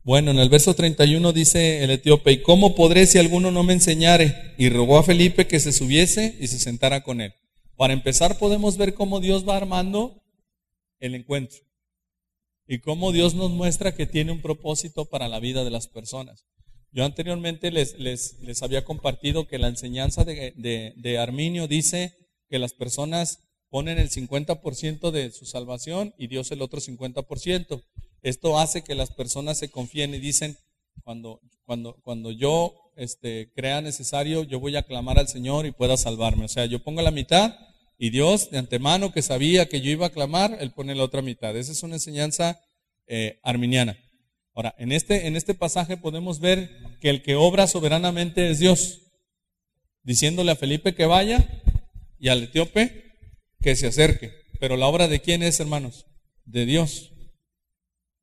[0.10, 3.74] bueno, en el verso 31 dice el etíope, ¿y cómo podré si alguno no me
[3.74, 4.56] enseñare?
[4.58, 7.36] Y rogó a Felipe que se subiese y se sentara con él.
[7.78, 10.20] Para empezar podemos ver cómo Dios va armando
[11.00, 11.60] el encuentro
[12.66, 16.44] y cómo Dios nos muestra que tiene un propósito para la vida de las personas.
[16.92, 22.16] Yo anteriormente les, les, les había compartido que la enseñanza de, de, de Arminio dice
[22.50, 27.84] que las personas ponen el 50% de su salvación y Dios el otro 50%.
[28.22, 30.58] Esto hace que las personas se confíen y dicen,
[31.04, 35.98] cuando, cuando, cuando yo este, crea necesario, yo voy a clamar al Señor y pueda
[35.98, 36.46] salvarme.
[36.46, 37.56] O sea, yo pongo la mitad
[37.98, 41.22] y Dios de antemano que sabía que yo iba a clamar, Él pone la otra
[41.22, 41.56] mitad.
[41.56, 42.60] Esa es una enseñanza
[43.08, 43.98] eh, arminiana.
[44.54, 49.02] Ahora, en este, en este pasaje podemos ver que el que obra soberanamente es Dios,
[50.04, 51.48] diciéndole a Felipe que vaya
[52.20, 53.14] y al etíope
[53.62, 54.34] que se acerque.
[54.60, 56.06] Pero la obra de quién es, hermanos?
[56.46, 57.12] De Dios.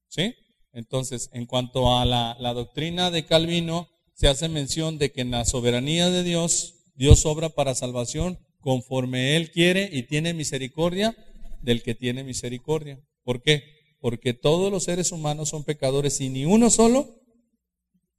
[0.09, 0.35] ¿Sí?
[0.77, 5.47] Entonces, en cuanto a la, doctrina de Calvino, se hace mención de que en la
[5.47, 11.17] soberanía de Dios, Dios obra para salvación conforme Él quiere y tiene misericordia
[11.63, 13.01] del que tiene misericordia.
[13.25, 13.63] ¿Por qué?
[14.01, 17.23] Porque todos los seres humanos son pecadores y ni uno solo,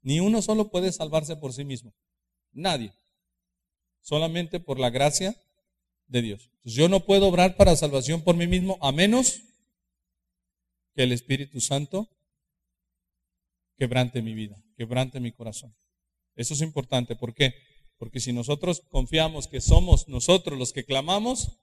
[0.02, 1.94] ni uno solo puede salvarse por sí mismo.
[2.52, 2.92] Nadie.
[4.00, 5.36] Solamente por la gracia
[6.08, 6.50] de Dios.
[6.64, 9.42] yo no puedo obrar para salvación por mí mismo a menos
[10.98, 12.10] que el Espíritu Santo
[13.76, 15.72] quebrante mi vida, quebrante mi corazón.
[16.34, 17.14] Eso es importante.
[17.14, 17.54] ¿Por qué?
[17.98, 21.60] Porque si nosotros confiamos que somos nosotros los que clamamos,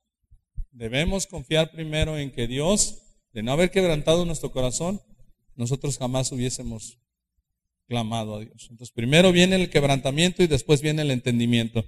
[0.72, 3.02] debemos confiar primero en que Dios,
[3.34, 5.02] de no haber quebrantado nuestro corazón,
[5.56, 7.02] nosotros jamás hubiésemos
[7.90, 8.68] clamado a Dios.
[8.72, 11.84] Entonces, primero viene el quebrantamiento y después viene el entendimiento.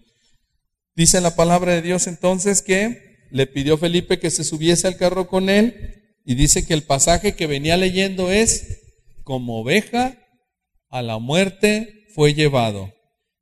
[0.98, 5.30] Dice la palabra de Dios entonces que le pidió Felipe que se subiese al carro
[5.30, 8.82] con él y dice que el pasaje que venía leyendo es
[9.24, 10.18] como oveja
[10.90, 12.94] a la muerte fue llevado,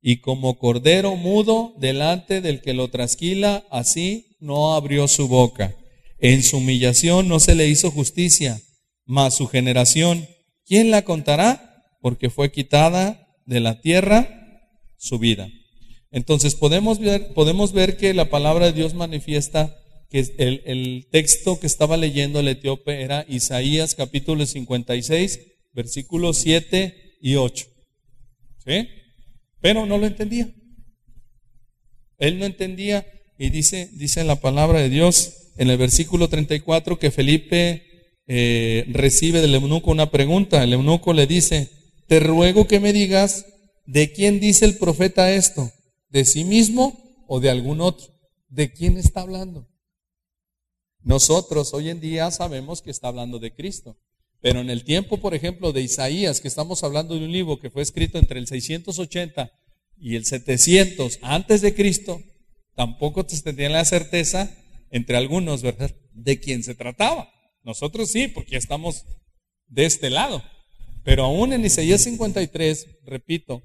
[0.04, 5.76] y como cordero mudo delante del que lo trasquila, así no abrió su boca.
[6.20, 8.62] En su humillación no se le hizo justicia,
[9.04, 10.28] mas su generación,
[10.64, 11.84] ¿quién la contará?
[12.02, 14.62] Porque fue quitada de la tierra
[15.00, 15.50] su vida.
[16.12, 19.76] Entonces podemos ver, podemos ver que la palabra de Dios manifiesta
[20.16, 25.42] que el, texto que estaba leyendo el etíope era Isaías capítulo 56,
[25.74, 27.66] versículos 7 y 8.
[28.66, 28.88] ¿Sí?
[29.60, 30.50] Pero no lo entendía.
[32.18, 33.06] Él no entendía
[33.38, 37.84] y dice, dice la palabra de Dios en el versículo 34 que Felipe
[38.26, 40.64] eh, recibe del eunuco una pregunta.
[40.64, 41.70] El eunuco le dice,
[42.08, 43.48] te ruego que me digas
[43.86, 45.74] de quién dice el profeta esto,
[46.08, 48.16] de sí mismo o de algún otro.
[48.48, 49.75] ¿De quién está hablando?
[51.06, 53.96] Nosotros hoy en día sabemos que está hablando de Cristo.
[54.42, 57.70] Pero en el tiempo, por ejemplo, de Isaías, que estamos hablando de un libro que
[57.70, 59.52] fue escrito entre el 680
[59.98, 62.22] y el 700 antes de Cristo,
[62.76, 64.52] tampoco se tenía la certeza
[64.90, 67.30] entre algunos, ¿verdad?, de quién se trataba.
[67.64, 69.06] Nosotros sí, porque estamos
[69.68, 70.44] de este lado.
[71.04, 73.62] Pero aún en Isaías 53, repito,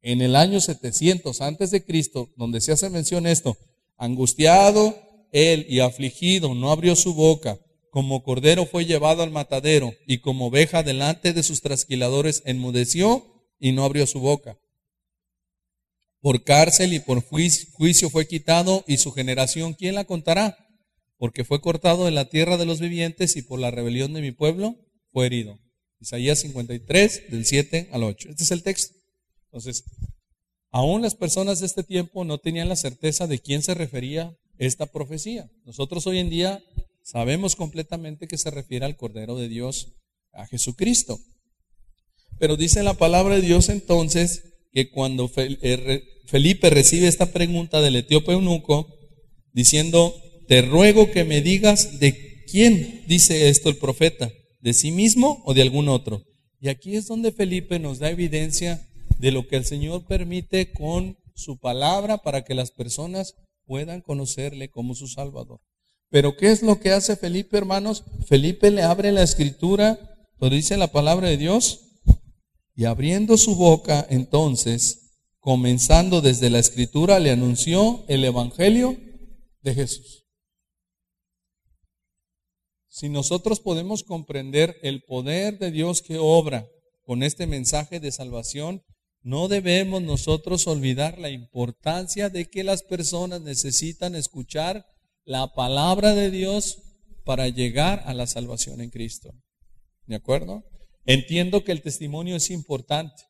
[0.00, 3.58] en el año 700 antes de Cristo, donde se hace mención esto,
[3.98, 7.58] angustiado él y afligido, no abrió su boca
[7.90, 13.26] como cordero fue llevado al matadero y como oveja delante de sus trasquiladores enmudeció
[13.58, 14.58] y no abrió su boca.
[16.20, 20.56] Por cárcel y por juicio fue quitado y su generación, ¿quién la contará?
[21.18, 24.30] Porque fue cortado de la tierra de los vivientes y por la rebelión de mi
[24.30, 24.76] pueblo
[25.12, 25.58] fue herido.
[25.98, 28.30] Isaías 53, del 7 al 8.
[28.30, 28.94] Este es el texto.
[29.46, 29.84] Entonces,
[30.70, 34.86] aún las personas de este tiempo no tenían la certeza de quién se refería esta
[34.86, 35.50] profecía.
[35.64, 36.62] Nosotros hoy en día
[37.02, 39.94] Sabemos completamente que se refiere al Cordero de Dios,
[40.32, 41.18] a Jesucristo.
[42.38, 47.96] Pero dice la palabra de Dios entonces que cuando eh, Felipe recibe esta pregunta del
[47.96, 48.86] etíope eunuco,
[49.52, 50.14] diciendo,
[50.46, 55.52] te ruego que me digas de quién dice esto el profeta, de sí mismo o
[55.52, 56.22] de algún otro.
[56.60, 58.86] Y aquí es donde Felipe nos da evidencia
[59.18, 63.34] de lo que el Señor permite con su palabra para que las personas
[63.70, 65.60] puedan conocerle como su Salvador.
[66.08, 68.02] Pero ¿qué es lo que hace Felipe, hermanos?
[68.26, 69.96] Felipe le abre la escritura,
[70.40, 71.78] lo dice la palabra de Dios,
[72.74, 78.96] y abriendo su boca, entonces, comenzando desde la escritura, le anunció el Evangelio
[79.62, 80.26] de Jesús.
[82.88, 86.66] Si nosotros podemos comprender el poder de Dios que obra
[87.04, 88.82] con este mensaje de salvación,
[89.22, 94.86] no debemos nosotros olvidar la importancia de que las personas necesitan escuchar
[95.24, 96.78] la palabra de Dios
[97.24, 99.34] para llegar a la salvación en Cristo.
[100.06, 100.64] ¿De acuerdo?
[101.04, 103.22] Entiendo que el testimonio es importante.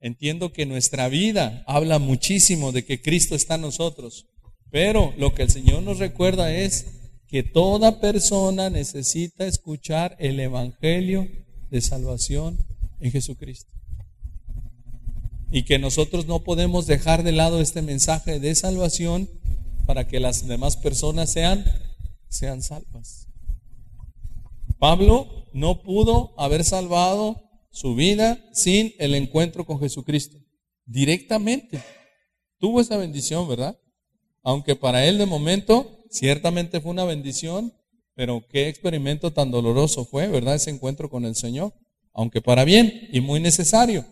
[0.00, 4.26] Entiendo que nuestra vida habla muchísimo de que Cristo está en nosotros.
[4.70, 6.86] Pero lo que el Señor nos recuerda es
[7.26, 11.28] que toda persona necesita escuchar el Evangelio
[11.70, 12.58] de salvación
[13.00, 13.77] en Jesucristo.
[15.50, 19.28] Y que nosotros no podemos dejar de lado este mensaje de salvación
[19.86, 21.64] para que las demás personas sean,
[22.28, 23.28] sean salvas.
[24.78, 30.36] Pablo no pudo haber salvado su vida sin el encuentro con Jesucristo.
[30.84, 31.82] directamente.
[32.58, 33.78] Tuvo esa bendición, ¿verdad?
[34.42, 37.74] Aunque para él de momento ciertamente fue una bendición,
[38.14, 40.54] pero qué experimento tan doloroso fue, ¿verdad?
[40.54, 41.74] Ese encuentro con el Señor.
[42.14, 44.06] Aunque para bien y muy necesario.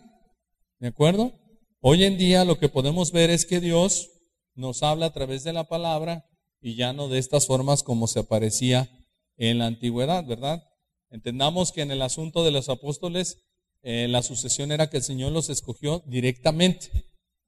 [0.78, 1.32] ¿De acuerdo?
[1.80, 4.10] Hoy en día lo que podemos ver es que Dios
[4.54, 6.26] nos habla a través de la palabra
[6.60, 8.90] y ya no de estas formas como se aparecía
[9.38, 10.62] en la antigüedad, ¿verdad?
[11.08, 13.38] Entendamos que en el asunto de los apóstoles,
[13.82, 16.90] eh, la sucesión era que el Señor los escogió directamente.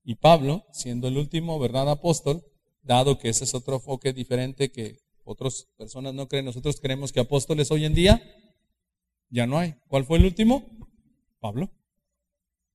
[0.04, 1.90] Y Pablo, siendo el último, ¿verdad?
[1.90, 2.42] Apóstol,
[2.80, 7.20] dado que ese es otro enfoque diferente que otras personas no creen, nosotros creemos que
[7.20, 8.22] apóstoles hoy en día
[9.28, 9.74] ya no hay.
[9.88, 10.64] ¿Cuál fue el último?
[11.40, 11.70] Pablo.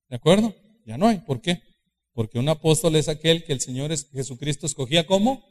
[0.08, 0.54] ¿De acuerdo?
[0.86, 1.18] Ya no hay.
[1.18, 1.62] ¿Por qué?
[2.12, 5.42] Porque un apóstol es aquel que el Señor Jesucristo escogía como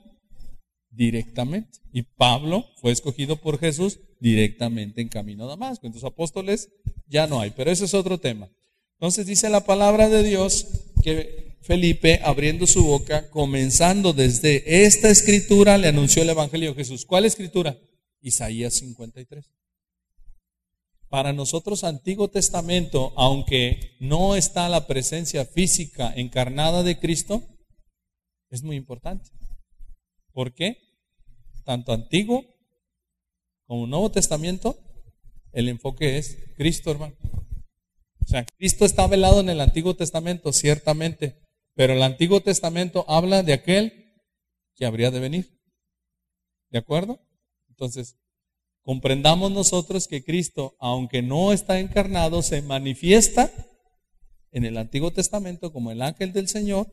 [0.90, 1.80] directamente.
[1.92, 5.86] Y Pablo fue escogido por Jesús directamente en camino a Damasco.
[5.86, 6.70] Entonces apóstoles
[7.08, 8.50] ya no hay, pero ese es otro tema.
[8.98, 10.68] Entonces dice la palabra de Dios
[11.04, 17.06] que Felipe, abriendo su boca, comenzando desde esta escritura, le anunció el Evangelio de Jesús.
[17.06, 17.78] ¿Cuál escritura?
[18.22, 19.50] Isaías 53.
[21.14, 27.44] Para nosotros Antiguo Testamento, aunque no está la presencia física encarnada de Cristo,
[28.50, 29.30] es muy importante.
[30.32, 30.76] ¿Por qué?
[31.66, 32.44] Tanto Antiguo
[33.68, 34.76] como Nuevo Testamento,
[35.52, 37.16] el enfoque es Cristo, hermano.
[38.20, 41.44] O sea, Cristo está velado en el Antiguo Testamento, ciertamente,
[41.76, 44.16] pero el Antiguo Testamento habla de aquel
[44.74, 45.62] que habría de venir.
[46.72, 47.20] ¿De acuerdo?
[47.70, 48.18] Entonces,
[48.84, 53.52] comprendamos nosotros que Cristo, aunque no está encarnado, se manifiesta
[54.52, 56.88] en el Antiguo Testamento como el ángel del Señor,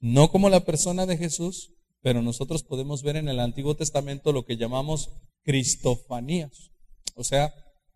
[0.00, 1.72] no como la persona de Jesús,
[2.02, 5.10] pero nosotros podemos ver en el Antiguo Testamento lo que llamamos
[5.42, 6.70] cristofanías,
[7.14, 7.54] o sea,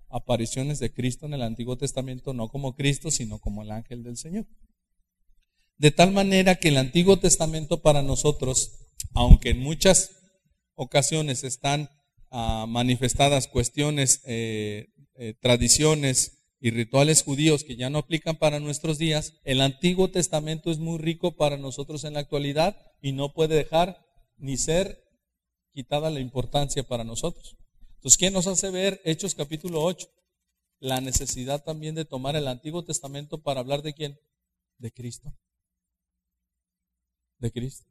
[0.09, 4.17] apariciones de Cristo en el Antiguo Testamento, no como Cristo, sino como el ángel del
[4.17, 4.47] Señor.
[5.77, 10.13] De tal manera que el Antiguo Testamento para nosotros, aunque en muchas
[10.75, 11.91] ocasiones están
[12.31, 19.35] manifestadas cuestiones, eh, eh, tradiciones y rituales judíos que ya no aplican para nuestros días,
[19.45, 24.05] el Antiguo Testamento es muy rico para nosotros en la actualidad y no puede dejar
[24.37, 25.05] ni ser
[25.73, 27.57] quitada la importancia para nosotros.
[27.97, 30.09] Entonces, ¿qué nos hace ver Hechos capítulo 8?
[30.81, 34.19] La necesidad también de tomar el Antiguo Testamento para hablar de quién?
[34.79, 35.33] De Cristo.
[37.39, 37.85] De Cristo.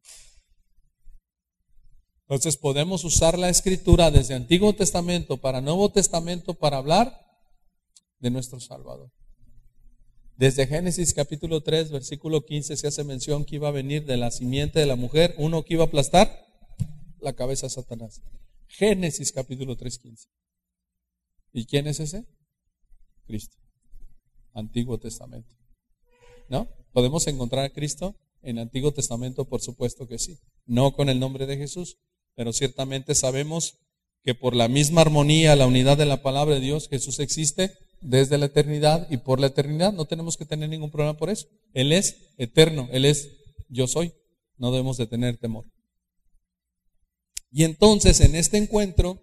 [2.30, 7.26] Entonces podemos usar la escritura desde Antiguo Testamento para Nuevo Testamento para hablar
[8.20, 9.13] de nuestro Salvador.
[10.36, 14.30] Desde Génesis capítulo 3, versículo 15 se hace mención que iba a venir de la
[14.30, 16.46] simiente de la mujer uno que iba a aplastar
[17.22, 18.22] la cabeza a Satanás.
[18.68, 20.28] Génesis capítulo 3, 15.
[21.54, 22.26] ¿Y quién es ese?
[23.26, 23.56] Cristo.
[24.54, 25.50] Antiguo Testamento.
[26.50, 26.68] ¿No?
[26.92, 29.46] ¿Podemos encontrar a Cristo en Antiguo Testamento?
[29.46, 30.40] Por supuesto que sí.
[30.66, 31.98] No con el nombre de Jesús,
[32.38, 33.80] pero ciertamente sabemos
[34.23, 38.38] que por la misma armonía, la unidad de la palabra de Dios, Jesús existe desde
[38.38, 39.91] la eternidad y por la eternidad.
[39.91, 41.47] No tenemos que tener ningún problema por eso.
[41.73, 43.32] Él es eterno, Él es
[43.69, 44.13] yo soy.
[44.58, 45.65] No debemos de tener temor.
[47.50, 49.19] Y entonces en este encuentro,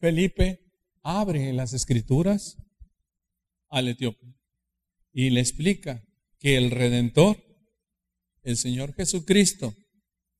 [0.00, 0.58] Felipe
[1.04, 2.56] abre las escrituras
[3.68, 4.26] al etíope
[5.12, 6.02] y le explica
[6.40, 7.44] que el Redentor,
[8.42, 9.72] el Señor Jesucristo,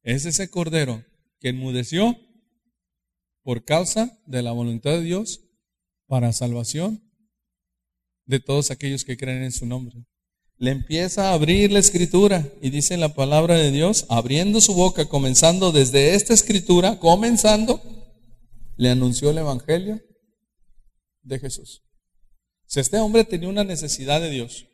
[0.02, 1.04] es ese Cordero
[1.40, 2.16] que enmudeció
[3.42, 5.40] por causa de la voluntad de Dios
[6.07, 7.03] para salvación
[8.25, 10.05] de todos aquellos que creen en su nombre.
[10.59, 15.07] Le empieza a abrir la escritura y dice la palabra de Dios, abriendo su boca,
[15.09, 17.81] comenzando desde esta escritura, comenzando,
[18.77, 20.01] le anunció el Evangelio
[21.22, 21.83] de Jesús.
[22.66, 24.66] Si este hombre tenía una necesidad de Dios,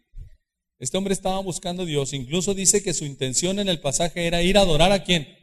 [0.79, 4.57] este hombre estaba buscando Dios, incluso dice que su intención en el pasaje era ir
[4.59, 5.41] a adorar a quién?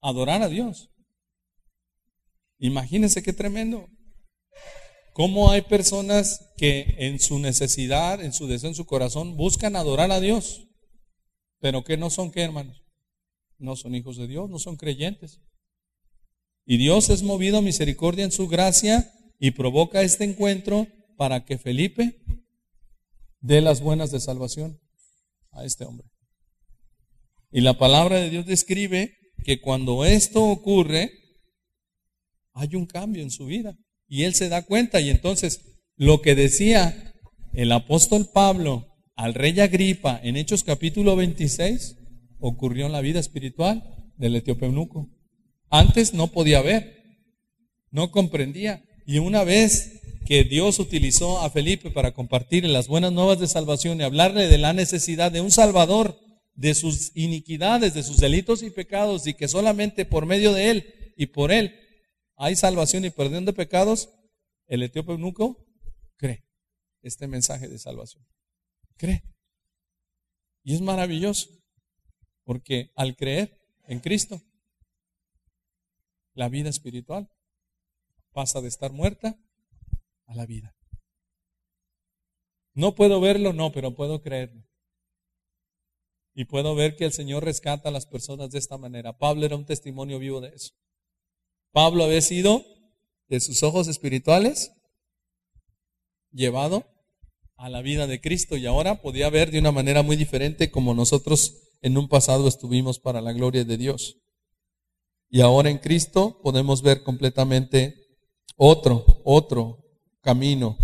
[0.00, 0.90] Adorar a Dios.
[2.58, 3.88] Imagínense qué tremendo.
[5.12, 10.12] Cómo hay personas que en su necesidad, en su deseo, en su corazón, buscan adorar
[10.12, 10.68] a Dios,
[11.60, 12.84] pero que no son qué, hermanos?
[13.58, 15.40] No son hijos de Dios, no son creyentes.
[16.64, 21.58] Y Dios es movido a misericordia en su gracia y provoca este encuentro para que
[21.58, 22.20] Felipe
[23.40, 24.80] dé las buenas de salvación
[25.50, 26.08] a este hombre.
[27.50, 31.12] Y la palabra de Dios describe que cuando esto ocurre,
[32.54, 33.76] hay un cambio en su vida.
[34.08, 35.00] Y él se da cuenta.
[35.00, 35.60] Y entonces,
[35.96, 37.14] lo que decía
[37.52, 38.86] el apóstol Pablo
[39.16, 41.96] al rey Agripa en Hechos capítulo 26,
[42.38, 43.82] ocurrió en la vida espiritual
[44.16, 45.08] del etíope eunuco.
[45.70, 47.02] Antes no podía ver,
[47.90, 48.84] no comprendía.
[49.06, 54.00] Y una vez que Dios utilizó a Felipe para compartir las buenas nuevas de salvación
[54.00, 56.18] y hablarle de la necesidad de un Salvador,
[56.58, 61.12] de sus iniquidades, de sus delitos y pecados, y que solamente por medio de él
[61.16, 61.78] y por él
[62.34, 64.10] hay salvación y perdón de pecados,
[64.66, 65.64] el etíope eunuco
[66.16, 66.44] cree
[67.00, 68.26] este mensaje de salvación.
[68.96, 69.22] Cree.
[70.64, 71.48] Y es maravilloso,
[72.42, 73.56] porque al creer
[73.86, 74.42] en Cristo,
[76.34, 77.30] la vida espiritual
[78.32, 79.38] pasa de estar muerta
[80.26, 80.76] a la vida.
[82.74, 84.67] No puedo verlo, no, pero puedo creerlo.
[86.38, 89.18] Y puedo ver que el Señor rescata a las personas de esta manera.
[89.18, 90.72] Pablo era un testimonio vivo de eso.
[91.72, 92.64] Pablo había sido
[93.26, 94.70] de sus ojos espirituales
[96.30, 96.86] llevado
[97.56, 100.94] a la vida de Cristo y ahora podía ver de una manera muy diferente como
[100.94, 104.18] nosotros en un pasado estuvimos para la gloria de Dios.
[105.28, 107.96] Y ahora en Cristo podemos ver completamente
[108.54, 109.84] otro, otro
[110.20, 110.78] camino,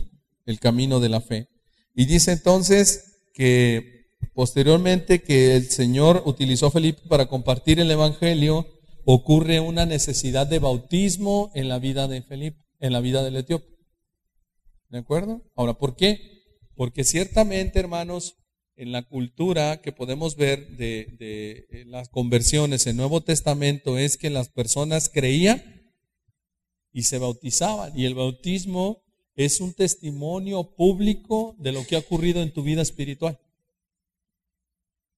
[0.47, 1.47] el camino de la fe.
[1.95, 3.94] Y dice entonces que
[4.33, 8.67] posteriormente que el Señor utilizó a Felipe para compartir el Evangelio,
[9.05, 13.67] ocurre una necesidad de bautismo en la vida de Felipe, en la vida del etíope.
[14.89, 15.43] ¿De acuerdo?
[15.57, 16.21] Ahora, ¿por qué?
[16.77, 18.37] Porque ciertamente, hermanos,
[18.77, 24.49] en la cultura que podemos ver de, las conversiones en Nuevo Testamento es que las
[24.49, 25.63] personas creían
[26.93, 27.97] y se bautizaban.
[27.99, 29.03] Y el bautismo
[29.37, 33.39] es un testimonio público de lo que ha ocurrido en tu vida espiritual.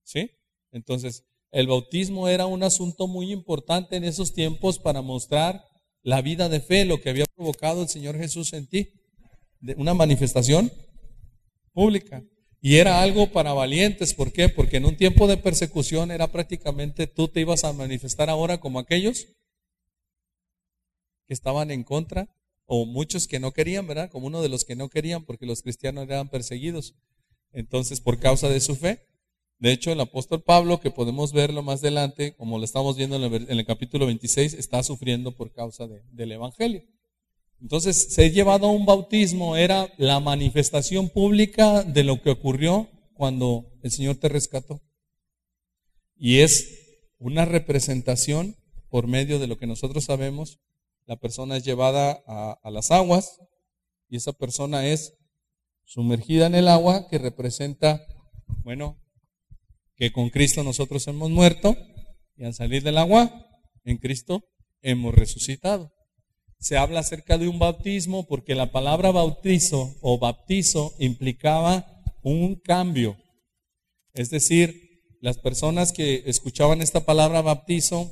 [0.07, 0.31] ¿Sí?
[0.71, 5.65] Entonces, el bautismo era un asunto muy importante en esos tiempos para mostrar
[6.03, 8.93] la vida de fe, lo que había provocado el Señor Jesús en ti.
[9.59, 10.71] De una manifestación
[11.73, 12.23] pública.
[12.61, 14.49] Y era algo para valientes, ¿por qué?
[14.49, 18.79] Porque en un tiempo de persecución era prácticamente tú te ibas a manifestar ahora como
[18.79, 19.27] aquellos
[21.27, 22.29] que estaban en contra,
[22.65, 24.11] o muchos que no querían, ¿verdad?
[24.11, 26.95] Como uno de los que no querían, porque los cristianos eran perseguidos.
[27.53, 29.01] Entonces, por causa de su fe.
[29.59, 33.47] De hecho, el apóstol Pablo, que podemos verlo más adelante, como lo estamos viendo en
[33.49, 36.85] el, capítulo 26, está sufriendo por causa del Evangelio.
[37.61, 43.73] Entonces, ser llevado a un bautismo era la manifestación pública de lo que ocurrió cuando
[43.83, 44.83] el Señor te rescató.
[46.17, 48.57] Y es una representación
[48.91, 50.61] por medio de lo que nosotros sabemos.
[51.07, 53.41] La persona es llevada a, a las aguas
[54.11, 55.15] y esa persona es
[55.85, 58.07] sumergida en el agua que representa,
[58.65, 58.99] bueno,
[59.97, 61.76] que con Cristo nosotros hemos muerto
[62.36, 63.47] y al salir del agua,
[63.84, 64.44] en Cristo
[64.82, 65.97] hemos resucitado
[66.59, 73.16] se habla acerca de un bautismo porque la palabra bautizo o baptizo implicaba un cambio.
[74.14, 78.11] Es decir, las personas que escuchaban esta palabra bautizo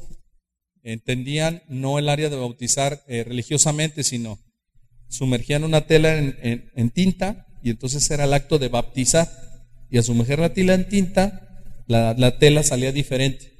[0.82, 4.38] entendían no el área de bautizar eh, religiosamente, sino
[5.08, 9.28] sumergían una tela en, tinta y entonces era el acto de baptizar.
[9.90, 11.43] Y sumergir la tela en tinta,
[11.86, 13.52] la, tela salía diferente.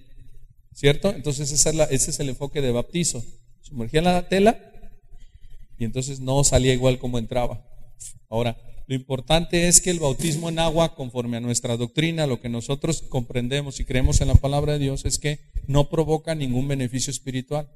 [0.72, 1.10] ¿Cierto?
[1.10, 3.24] Entonces ese es el enfoque de bautizo.
[3.60, 4.58] Sumergían la tela
[5.78, 7.64] y entonces no salía igual como entraba.
[8.28, 8.56] Ahora,
[8.86, 13.02] lo importante es que el bautismo en agua, conforme a nuestra doctrina, lo que nosotros
[13.02, 17.70] comprendemos y creemos en la palabra de Dios, es que no provoca ningún beneficio espiritual.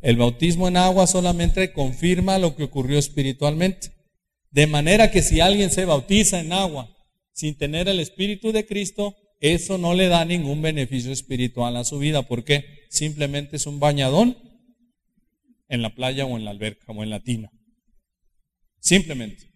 [0.00, 3.90] El bautismo en agua solamente confirma lo que ocurrió espiritualmente.
[4.50, 6.88] De manera que si alguien se bautiza en agua
[7.32, 11.98] sin tener el Espíritu de Cristo, eso no le da ningún beneficio espiritual a su
[11.98, 12.22] vida.
[12.22, 12.64] ¿Por qué?
[12.90, 14.36] Simplemente es un bañadón
[15.68, 17.50] en la playa o en la alberca o en la tina.
[18.80, 19.52] Simplemente.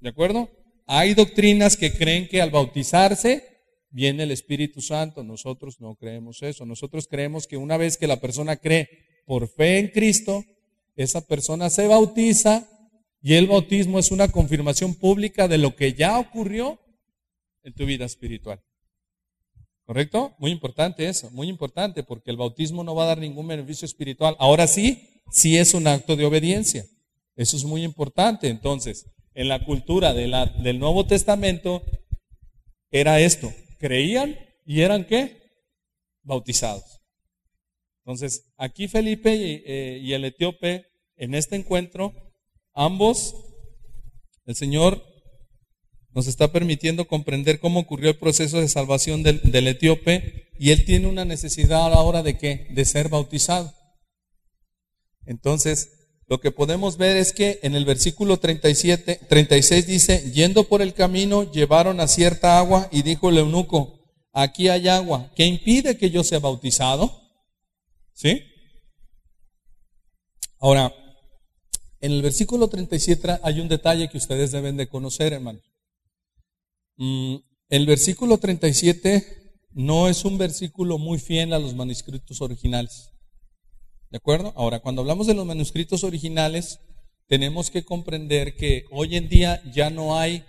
[0.00, 0.50] ¿De acuerdo?
[0.86, 3.44] Hay doctrinas que creen que al bautizarse
[3.90, 5.22] viene el Espíritu Santo.
[5.22, 6.66] Nosotros no creemos eso.
[6.66, 8.88] Nosotros creemos que una vez que la persona cree
[9.24, 10.44] por fe en Cristo,
[10.96, 12.68] esa persona se bautiza
[13.22, 16.80] y el bautismo es una confirmación pública de lo que ya ocurrió
[17.62, 18.60] en tu vida espiritual.
[19.84, 20.34] ¿Correcto?
[20.38, 24.36] Muy importante eso, muy importante, porque el bautismo no va a dar ningún beneficio espiritual.
[24.38, 26.86] Ahora sí, sí es un acto de obediencia.
[27.34, 28.48] Eso es muy importante.
[28.48, 31.82] Entonces, en la cultura del Nuevo Testamento
[32.90, 33.52] era esto.
[33.78, 35.42] Creían y eran qué?
[36.22, 37.00] Bautizados.
[38.04, 42.12] Entonces, aquí Felipe y, eh, y el etíope, en este encuentro,
[42.74, 43.34] ambos,
[44.44, 45.11] el Señor
[46.14, 51.06] nos está permitiendo comprender cómo ocurrió el proceso de salvación del, etíope y él tiene
[51.06, 52.66] una necesidad ahora de qué?
[52.70, 53.72] De ser bautizado.
[55.24, 55.90] Entonces,
[56.28, 60.94] lo que podemos ver es que en el versículo 37, 36 dice, yendo por el
[60.94, 64.00] camino, llevaron a cierta agua y dijo el eunuco,
[64.32, 67.22] aquí hay agua, ¿qué impide que yo sea bautizado?
[68.12, 68.42] ¿Sí?
[70.58, 70.94] Ahora,
[72.04, 75.71] En el versículo 37 hay un detalle que ustedes deben de conocer, hermanos.
[76.96, 83.12] El versículo 37 no es un versículo muy fiel a los manuscritos originales.
[84.10, 84.52] ¿De acuerdo?
[84.56, 86.80] Ahora, cuando hablamos de los manuscritos originales,
[87.28, 90.44] tenemos que comprender que hoy en día ya no hay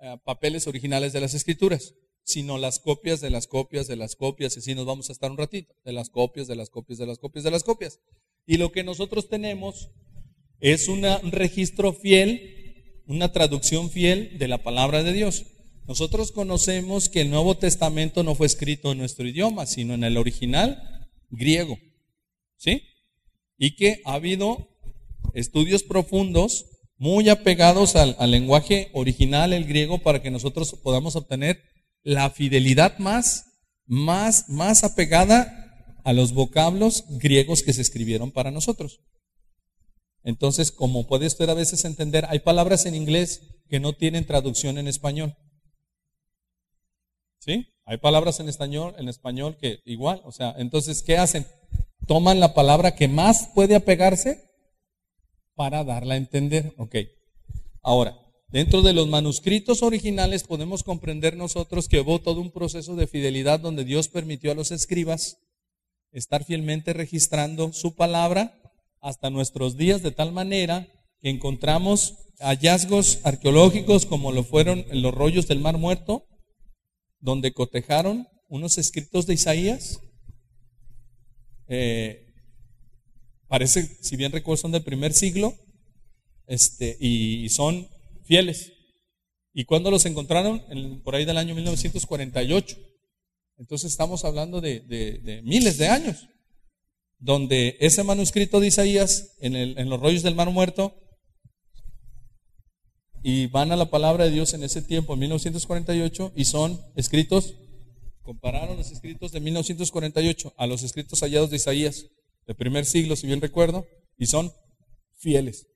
[0.00, 1.94] eh, papeles originales de las escrituras,
[2.24, 5.30] sino las copias de las copias de las copias, y así nos vamos a estar
[5.30, 8.00] un ratito, de las copias, de las copias, de las copias, de las copias.
[8.46, 9.90] Y lo que nosotros tenemos
[10.58, 15.44] es un registro fiel, una traducción fiel de la palabra de Dios.
[15.86, 20.16] Nosotros conocemos que el Nuevo Testamento no fue escrito en nuestro idioma, sino en el
[20.16, 21.78] original griego.
[22.56, 22.82] ¿Sí?
[23.58, 24.68] Y que ha habido
[25.34, 26.66] estudios profundos
[26.96, 31.60] muy apegados al, lenguaje original, el griego, para que nosotros podamos obtener
[32.04, 33.46] la fidelidad más,
[33.86, 39.00] más, más apegada a los vocablos griegos que se escribieron para nosotros.
[40.22, 44.78] Entonces, como puede usted a veces entender, hay palabras en inglés que no tienen traducción
[44.78, 45.36] en español.
[47.44, 47.66] ¿Sí?
[47.86, 51.44] Hay palabras en español, en español que igual, o sea, entonces, ¿qué hacen?
[52.06, 54.48] Toman la palabra que más puede apegarse
[55.56, 56.72] para darla a entender.
[56.78, 56.94] Ok.
[57.82, 58.16] Ahora,
[58.46, 63.58] dentro de los manuscritos originales podemos comprender nosotros que hubo todo un proceso de fidelidad
[63.58, 65.38] donde Dios permitió a los escribas
[66.12, 68.54] estar fielmente registrando su palabra
[69.00, 70.86] hasta nuestros días de tal manera
[71.18, 76.28] que encontramos hallazgos arqueológicos como lo fueron en los rollos del Mar Muerto,
[77.22, 80.00] donde cotejaron unos escritos de Isaías
[81.68, 82.28] eh,
[83.52, 85.54] Parece, si bien recuerdo, son del primer siglo
[86.46, 87.86] este, y son
[88.24, 88.72] fieles.
[89.52, 90.62] ¿Y cuándo los encontraron?
[91.04, 92.78] por ahí del año 1948.
[93.58, 96.28] Entonces estamos hablando de, miles de años,
[97.18, 100.96] donde ese manuscrito de Isaías en, en los rollos del Mar Muerto
[103.22, 107.54] y van a la palabra de Dios en ese tiempo, en 1948, y son escritos,
[108.22, 112.06] compararon los escritos de 1948 a los escritos hallados de Isaías
[112.46, 113.86] del primer siglo, si bien recuerdo,
[114.18, 114.52] y son
[115.18, 115.66] fieles.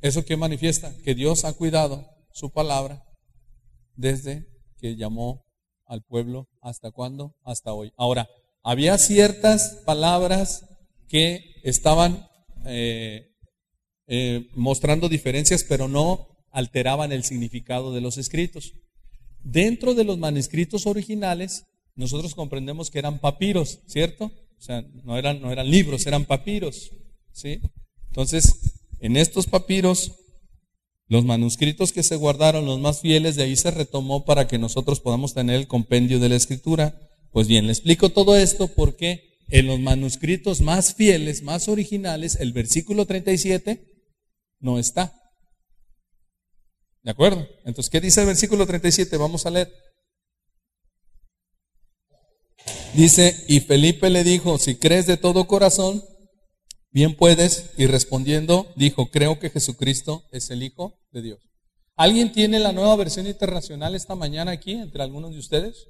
[0.00, 0.94] ¿Eso que manifiesta?
[1.04, 3.04] Que Dios ha cuidado su palabra
[3.96, 4.46] desde
[4.78, 5.44] que llamó
[5.84, 7.92] al pueblo hasta cuándo, hasta hoy.
[7.96, 8.28] Ahora,
[8.62, 10.64] había ciertas palabras
[11.08, 12.28] que estaban
[12.64, 13.29] eh,
[14.12, 18.72] eh, mostrando diferencias, pero no alteraban el significado de los escritos.
[19.44, 24.24] Dentro de los manuscritos originales, nosotros comprendemos que eran papiros, ¿cierto?
[24.24, 26.90] O sea, no eran, no eran libros, eran papiros.
[27.32, 27.60] ¿sí?
[28.08, 28.58] Entonces,
[28.98, 30.10] en estos papiros,
[31.06, 34.98] los manuscritos que se guardaron, los más fieles, de ahí se retomó para que nosotros
[34.98, 36.98] podamos tener el compendio de la escritura.
[37.30, 42.52] Pues bien, le explico todo esto porque en los manuscritos más fieles, más originales, el
[42.52, 43.89] versículo 37
[44.60, 45.12] no está.
[47.02, 47.46] ¿De acuerdo?
[47.64, 49.16] Entonces, ¿qué dice el versículo 37?
[49.16, 49.72] Vamos a leer.
[52.94, 56.04] Dice, y Felipe le dijo, si crees de todo corazón,
[56.90, 57.70] bien puedes.
[57.78, 61.38] Y respondiendo, dijo, creo que Jesucristo es el Hijo de Dios.
[61.96, 65.86] ¿Alguien tiene la nueva versión internacional esta mañana aquí, entre algunos de ustedes?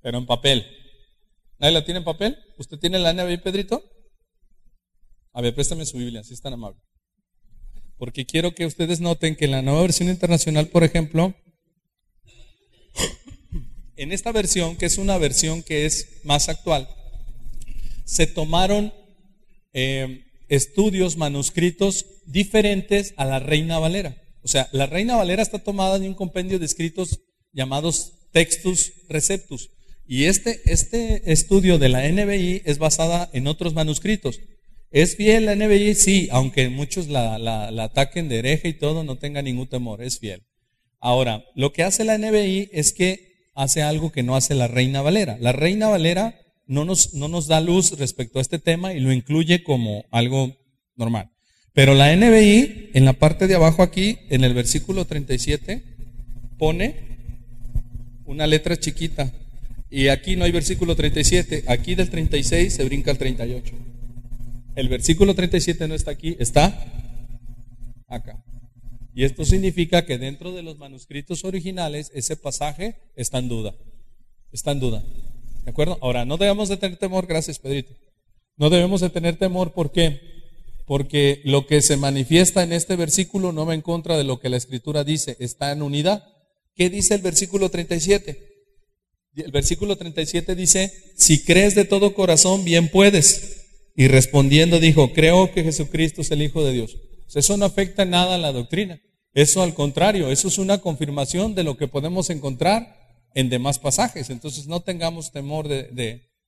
[0.00, 0.66] Pero en papel.
[1.58, 2.38] ¿Nadie la tiene en papel?
[2.58, 3.82] ¿Usted tiene la NBI, Pedrito?
[5.38, 6.80] A ver, préstame su Biblia, si es tan amable.
[7.96, 11.32] Porque quiero que ustedes noten que la nueva versión internacional, por ejemplo,
[13.96, 16.88] en esta versión, que es una versión que es más actual,
[18.04, 18.92] se tomaron
[19.72, 24.20] eh, estudios, manuscritos diferentes a la Reina Valera.
[24.42, 27.20] O sea, la Reina Valera está tomada de un compendio de escritos
[27.52, 29.70] llamados Textus Receptus.
[30.04, 34.40] Y este, este estudio de la NBI es basada en otros manuscritos.
[34.90, 35.94] ¿Es fiel la NBI?
[35.94, 40.18] Sí, aunque muchos la, la ataquen de hereje y todo, no tenga ningún temor, es
[40.18, 40.42] fiel.
[41.00, 45.02] Ahora, lo que hace la NBI es que hace algo que no hace la Reina
[45.02, 45.36] Valera.
[45.40, 49.12] La Reina Valera no nos, no nos da luz respecto a este tema y lo
[49.12, 50.56] incluye como algo
[50.96, 51.30] normal.
[51.72, 55.82] Pero la NBI, en la parte de abajo aquí, en el versículo 37,
[56.58, 56.96] pone
[58.26, 59.32] una letra chiquita.
[59.90, 63.74] Y aquí no hay versículo 37, aquí del 36 se brinca al 38.
[64.78, 66.72] El versículo 37 no está aquí, está
[68.06, 68.44] acá.
[69.12, 73.74] Y esto significa que dentro de los manuscritos originales ese pasaje está en duda.
[74.52, 75.02] Está en duda.
[75.64, 75.98] ¿De acuerdo?
[76.00, 77.92] Ahora, no debemos de tener temor, gracias Pedrito.
[78.56, 80.20] No debemos de tener temor, ¿por qué?
[80.86, 84.48] Porque lo que se manifiesta en este versículo no va en contra de lo que
[84.48, 86.24] la escritura dice, está en unidad.
[86.76, 88.46] ¿Qué dice el versículo 37?
[89.38, 93.57] El versículo 37 dice, si crees de todo corazón, bien puedes.
[93.98, 96.96] Y respondiendo dijo, creo que Jesucristo es el Hijo de Dios.
[97.34, 99.00] Eso no afecta nada a la doctrina.
[99.34, 102.96] Eso al contrario, eso es una confirmación de lo que podemos encontrar
[103.34, 104.30] en demás pasajes.
[104.30, 105.88] Entonces no tengamos temor de,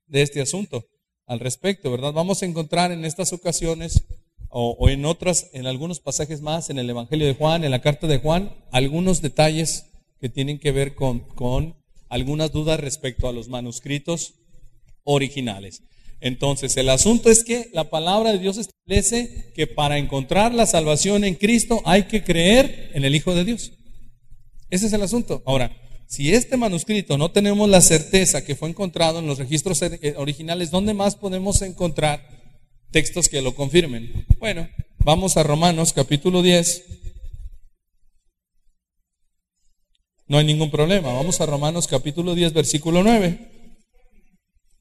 [0.07, 0.87] de, este asunto
[1.27, 2.13] al respecto, ¿verdad?
[2.13, 4.05] Vamos a encontrar en estas ocasiones
[4.49, 7.83] o, o, en otras, en algunos pasajes más, en el Evangelio de Juan, en la
[7.83, 9.87] carta de Juan, algunos detalles
[10.21, 11.75] que tienen que ver con, con
[12.09, 14.35] algunas dudas respecto a los manuscritos
[15.03, 15.83] originales.
[16.21, 21.25] Entonces, el asunto es que la palabra de Dios establece que para encontrar la salvación
[21.25, 23.73] en Cristo hay que creer en el Hijo de Dios.
[24.69, 25.43] Ese es el asunto.
[25.47, 25.75] Ahora,
[26.07, 30.71] si este manuscrito no tenemos la certeza que fue encontrado en los registros eh, originales,
[30.71, 32.27] ¿dónde más podemos encontrar
[32.91, 34.27] textos que lo confirmen?
[34.39, 34.69] Bueno,
[34.99, 36.85] vamos a Romanos capítulo 10.
[40.29, 41.13] No hay ningún problema.
[41.13, 43.60] Vamos a Romanos capítulo 10, versículo 9.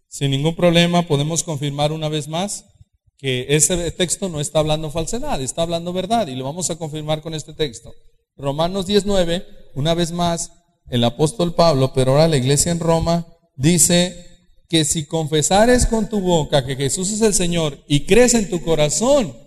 [0.10, 2.66] Sin ningún problema podemos confirmar una vez más
[3.20, 7.22] que ese texto no está hablando falsedad, está hablando verdad y lo vamos a confirmar
[7.22, 7.94] con este texto.
[8.36, 9.46] Romanos 19,
[9.76, 10.52] una vez más,
[10.90, 14.26] el apóstol Pablo, pero ahora la iglesia en Roma, dice
[14.68, 18.64] que si confesares con tu boca que Jesús es el Señor y crees en tu
[18.64, 19.38] corazón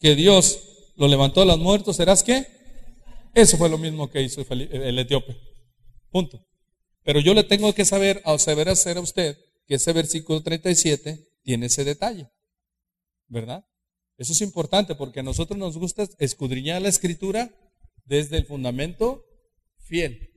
[0.00, 0.58] que Dios
[0.96, 2.46] lo levantó de los muertos, ¿serás qué?
[3.34, 5.36] Eso fue lo mismo que hizo el etíope.
[6.10, 6.40] Punto.
[7.02, 11.28] Pero yo le tengo que saber, a saber hacer a usted que ese versículo 37
[11.42, 12.28] tiene ese detalle.
[13.28, 13.64] ¿Verdad?
[14.18, 17.50] Eso es importante porque a nosotros nos gusta escudriñar la escritura
[18.04, 19.24] desde el fundamento
[19.78, 20.30] fiel.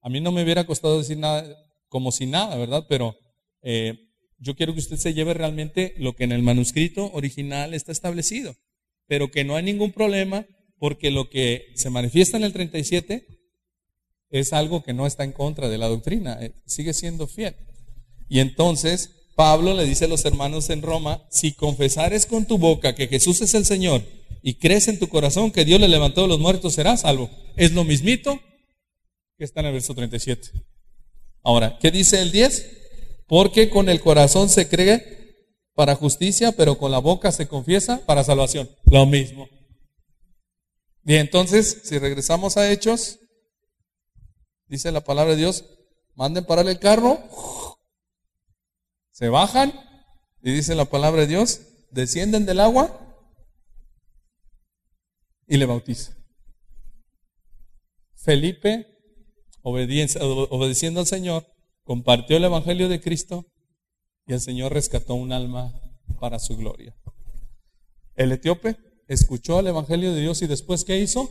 [0.00, 1.56] A mí no me hubiera costado decir nada
[1.88, 2.86] como si nada, ¿verdad?
[2.88, 3.16] Pero
[3.62, 3.94] eh,
[4.38, 8.56] yo quiero que usted se lleve realmente lo que en el manuscrito original está establecido,
[9.06, 10.46] pero que no hay ningún problema
[10.78, 13.26] porque lo que se manifiesta en el 37
[14.30, 17.54] es algo que no está en contra de la doctrina, eh, sigue siendo fiel.
[18.28, 22.94] Y entonces Pablo le dice a los hermanos en Roma, si confesares con tu boca
[22.94, 24.02] que Jesús es el Señor
[24.42, 27.30] y crees en tu corazón que Dios le levantó de los muertos, serás salvo.
[27.56, 28.40] Es lo mismito
[29.38, 30.50] que está en el verso 37.
[31.42, 33.24] Ahora, ¿qué dice el 10?
[33.26, 35.22] Porque con el corazón se cree
[35.74, 38.68] para justicia, pero con la boca se confiesa para salvación.
[38.84, 39.48] Lo mismo.
[41.04, 43.18] Y entonces, si regresamos a Hechos,
[44.68, 45.64] dice la palabra de Dios,
[46.14, 47.20] manden parar el carro,
[49.22, 49.72] se bajan
[50.42, 51.60] y dice la palabra de Dios,
[51.92, 53.22] descienden del agua
[55.46, 56.16] y le bautizan.
[58.16, 58.84] Felipe,
[59.62, 61.46] obedeciendo al Señor,
[61.84, 63.46] compartió el Evangelio de Cristo
[64.26, 65.72] y el Señor rescató un alma
[66.18, 66.92] para su gloria.
[68.16, 71.30] El etíope escuchó el Evangelio de Dios y después ¿qué hizo?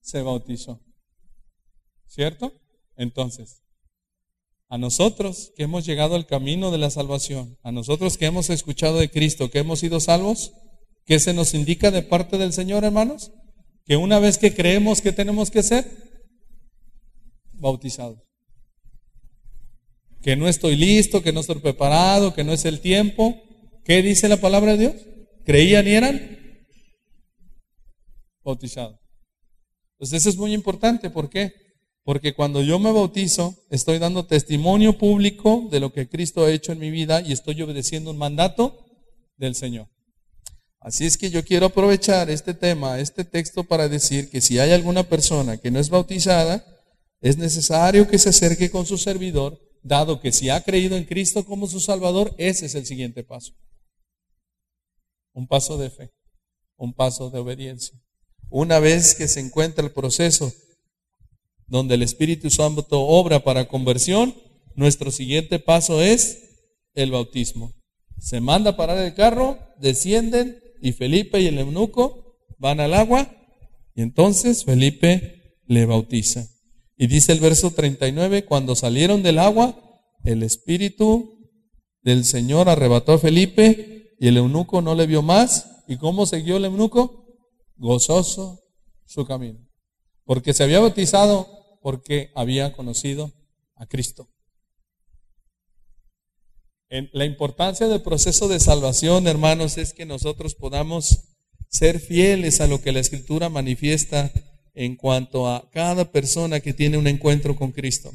[0.00, 0.80] Se bautizó.
[2.06, 2.54] ¿Cierto?
[2.96, 3.63] Entonces,
[4.68, 8.98] a nosotros que hemos llegado al camino de la salvación, a nosotros que hemos escuchado
[8.98, 10.52] de Cristo, que hemos sido salvos,
[11.04, 13.32] ¿qué se nos indica de parte del Señor, hermanos?
[13.84, 15.84] Que una vez que creemos que tenemos que ser
[17.52, 18.18] bautizados.
[20.22, 23.40] Que no estoy listo, que no estoy preparado, que no es el tiempo.
[23.84, 24.94] ¿Qué dice la palabra de Dios?
[25.44, 26.38] ¿Creían y eran
[28.42, 28.98] bautizados?
[29.92, 31.10] Entonces eso es muy importante.
[31.10, 31.52] ¿Por qué?
[32.04, 36.72] Porque cuando yo me bautizo, estoy dando testimonio público de lo que Cristo ha hecho
[36.72, 38.84] en mi vida y estoy obedeciendo un mandato
[39.38, 39.88] del Señor.
[40.80, 44.72] Así es que yo quiero aprovechar este tema, este texto para decir que si hay
[44.72, 46.62] alguna persona que no es bautizada,
[47.22, 51.46] es necesario que se acerque con su servidor, dado que si ha creído en Cristo
[51.46, 53.54] como su Salvador, ese es el siguiente paso.
[55.32, 56.10] Un paso de fe,
[56.76, 57.98] un paso de obediencia.
[58.50, 60.52] Una vez que se encuentra el proceso
[61.66, 64.34] donde el Espíritu Santo obra para conversión,
[64.74, 67.72] nuestro siguiente paso es el bautismo.
[68.18, 73.30] Se manda parar el carro, descienden y Felipe y el eunuco van al agua
[73.94, 76.48] y entonces Felipe le bautiza.
[76.96, 79.80] Y dice el verso 39, cuando salieron del agua,
[80.22, 81.50] el Espíritu
[82.02, 85.82] del Señor arrebató a Felipe y el eunuco no le vio más.
[85.88, 87.26] ¿Y cómo siguió el eunuco?
[87.76, 88.60] Gozoso
[89.06, 89.64] su camino
[90.24, 91.46] porque se había bautizado
[91.84, 93.30] porque había conocido
[93.74, 94.30] a Cristo.
[96.88, 101.34] En la importancia del proceso de salvación, hermanos, es que nosotros podamos
[101.68, 104.32] ser fieles a lo que la Escritura manifiesta
[104.72, 108.10] en cuanto a cada persona que tiene un encuentro con Cristo.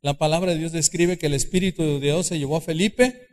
[0.00, 3.28] La palabra de Dios describe que el Espíritu de Dios se llevó a Felipe,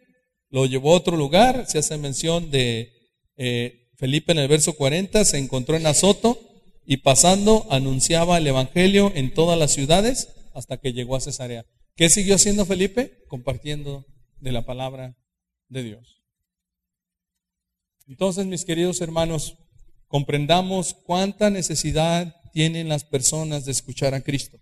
[0.49, 2.91] lo llevó a otro lugar, se hace mención de
[3.37, 6.50] eh, Felipe en el verso 40, se encontró en Azoto,
[6.91, 11.65] y pasando anunciaba el Evangelio en todas las ciudades hasta que llegó a Cesarea.
[11.95, 13.23] ¿Qué siguió haciendo Felipe?
[13.29, 14.05] Compartiendo
[14.41, 15.15] de la palabra
[15.69, 16.21] de Dios.
[18.09, 19.55] Entonces, mis queridos hermanos,
[20.07, 24.59] comprendamos cuánta necesidad tienen las personas de escuchar a Cristo.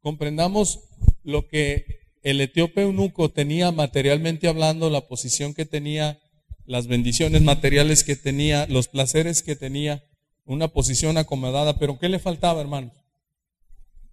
[0.00, 0.80] Comprendamos
[1.22, 6.18] lo que el etíope eunuco tenía materialmente hablando, la posición que tenía,
[6.66, 10.02] las bendiciones materiales que tenía, los placeres que tenía,
[10.48, 12.92] una posición acomodada, pero ¿qué le faltaba, hermanos?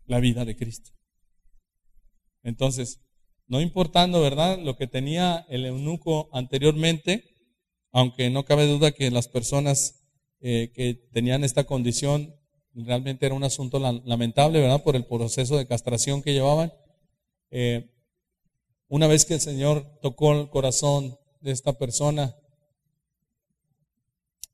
[0.06, 0.92] La vida de Cristo.
[2.44, 3.00] Entonces,
[3.48, 7.24] no importando, ¿verdad?, lo que tenía el eunuco anteriormente,
[7.92, 10.04] aunque no cabe duda que las personas
[10.42, 12.36] eh, que tenían esta condición
[12.74, 16.74] realmente era un asunto lamentable, ¿verdad?, por el proceso de castración que llevaban.
[17.50, 17.90] Eh,
[18.90, 22.36] una vez que el Señor tocó el corazón de esta persona,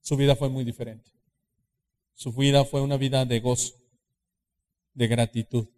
[0.02, 1.10] su vida fue muy diferente.
[2.22, 3.74] Su vida fue una vida de gozo,
[4.94, 5.70] de gratitud.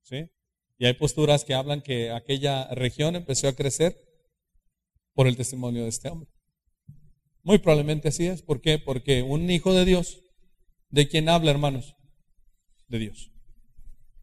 [0.00, 0.30] ¿Sí?
[0.78, 3.94] Y hay posturas que hablan que aquella región empezó a crecer
[5.12, 6.30] por el testimonio de este hombre.
[7.42, 8.40] Muy probablemente así es.
[8.40, 8.78] ¿Por qué?
[8.78, 10.22] Porque un hijo de Dios,
[10.88, 11.96] ¿de quién habla, hermanos?
[12.86, 13.30] De Dios.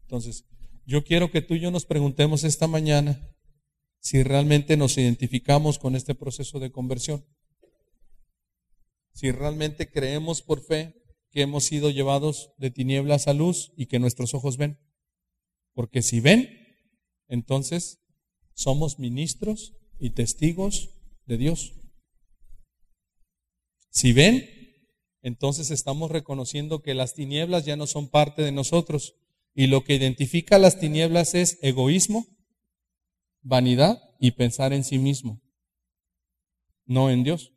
[0.02, 0.46] Entonces,
[0.84, 3.24] yo quiero que tú y yo nos preguntemos esta mañana
[4.00, 7.24] si realmente nos identificamos con este proceso de conversión.
[9.12, 13.98] Si realmente creemos por fe que hemos sido llevados de tinieblas a luz y que
[13.98, 14.78] nuestros ojos ven.
[15.74, 16.48] Porque si ven,
[17.28, 18.00] entonces
[18.54, 20.90] somos ministros y testigos
[21.26, 21.74] de Dios.
[23.90, 24.46] Si ven,
[25.22, 29.14] entonces estamos reconociendo que las tinieblas ya no son parte de nosotros.
[29.54, 32.26] Y lo que identifica las tinieblas es egoísmo,
[33.40, 35.40] vanidad y pensar en sí mismo,
[36.84, 37.52] no en Dios.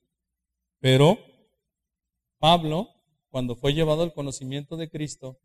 [0.79, 1.19] Pero
[2.39, 2.89] Pablo,
[3.29, 5.39] cuando fue llevado al conocimiento de Cristo,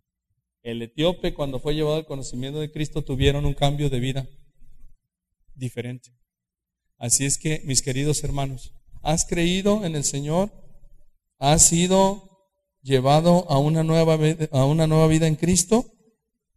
[0.63, 4.27] el etíope, cuando fue llevado al conocimiento de Cristo, tuvieron un cambio de vida
[5.55, 6.11] diferente.
[6.97, 8.73] Así es que, mis queridos hermanos,
[9.03, 10.51] ¿has creído en el Señor?
[11.39, 12.49] ¿Has sido
[12.83, 14.19] llevado a una nueva,
[14.53, 15.85] a una nueva vida en Cristo?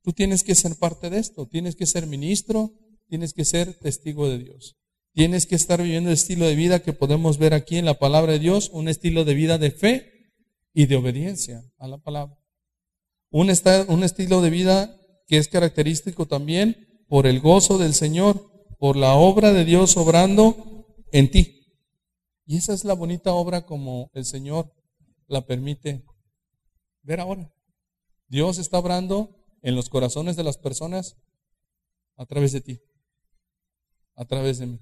[0.04, 2.72] Tú tienes que ser parte de esto, tienes que ser ministro,
[3.10, 4.78] tienes que ser testigo de Dios.
[5.14, 8.34] Tienes que estar viviendo el estilo de vida que podemos ver aquí en la palabra
[8.34, 10.17] de Dios, un estilo de vida de fe
[10.78, 12.38] y de obediencia a la palabra.
[13.32, 13.52] Un,
[13.88, 18.48] un estilo de vida que es característico también por el gozo del Señor,
[18.78, 21.74] por la obra de Dios obrando en ti.
[22.46, 24.72] Y esa es la bonita obra como el Señor
[25.26, 26.06] la permite
[27.02, 27.52] ver ahora.
[28.28, 31.18] Dios está obrando en los corazones de las personas
[32.18, 32.84] a través de ti,
[34.14, 34.80] a través de mí.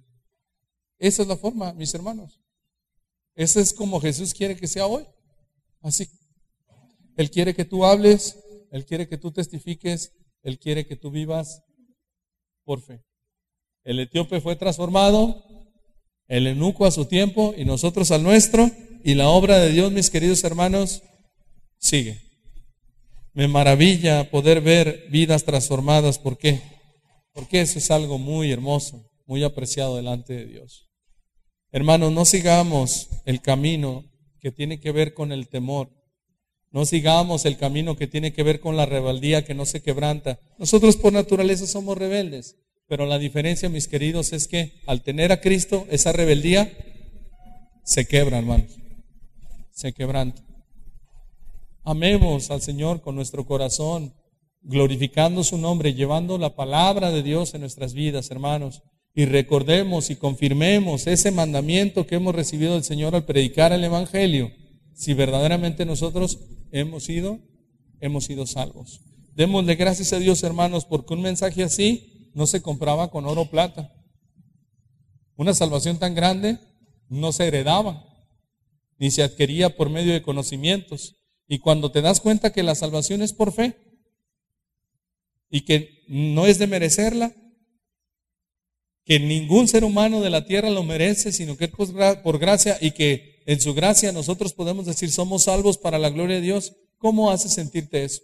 [0.98, 2.42] Esa es la forma, mis hermanos.
[3.34, 5.08] Esa es como Jesús quiere que sea hoy.
[5.86, 6.08] Así
[7.18, 8.38] él quiere que tú hables,
[8.72, 10.12] Él quiere que tú testifiques,
[10.44, 11.64] Él quiere que tú vivas
[12.64, 13.04] por fe.
[13.84, 15.44] El etíope fue transformado,
[16.28, 18.70] el enuco a su tiempo y nosotros al nuestro,
[19.04, 21.04] y la obra de Dios, mis queridos hermanos,
[21.78, 22.20] sigue.
[23.34, 26.18] Me maravilla poder ver vidas transformadas.
[26.18, 26.62] ¿Por qué?
[27.32, 30.90] Porque eso es algo muy hermoso, muy apreciado delante de Dios.
[31.72, 34.06] Hermanos, no sigamos el camino
[34.46, 35.90] que tiene que ver con el temor,
[36.70, 40.38] no sigamos el camino que tiene que ver con la rebeldía que no se quebranta.
[40.60, 42.56] Nosotros por naturaleza somos rebeldes,
[42.88, 46.72] pero la diferencia, mis queridos, es que al tener a Cristo, esa rebeldía
[47.84, 48.70] se quebra, hermanos.
[49.72, 50.44] Se quebranta.
[51.84, 54.14] Amemos al Señor con nuestro corazón,
[54.62, 58.84] glorificando su nombre, llevando la palabra de Dios en nuestras vidas, hermanos.
[59.16, 64.52] Y recordemos y confirmemos ese mandamiento que hemos recibido del Señor al predicar el Evangelio
[64.94, 66.40] si verdaderamente nosotros
[66.72, 67.40] hemos sido,
[68.02, 69.02] hemos sido salvos.
[69.34, 73.50] Démosle gracias a Dios, hermanos, porque un mensaje así no se compraba con oro o
[73.50, 73.94] plata.
[75.36, 76.60] Una salvación tan grande
[77.10, 78.06] no se heredaba,
[78.98, 81.16] ni se adquiría por medio de conocimientos.
[81.48, 83.78] Y cuando te das cuenta que la salvación es por fe
[85.50, 87.34] y que no es de merecerla,
[89.06, 91.72] que ningún ser humano de la tierra lo merece, sino que es
[92.24, 96.38] por gracia y que en su gracia nosotros podemos decir somos salvos para la gloria
[96.38, 98.24] de Dios, ¿cómo hace sentirte eso?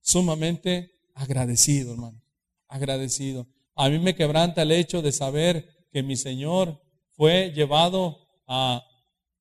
[0.00, 2.22] Sumamente agradecido, hermano,
[2.68, 3.46] agradecido.
[3.74, 8.82] A mí me quebranta el hecho de saber que mi Señor fue llevado a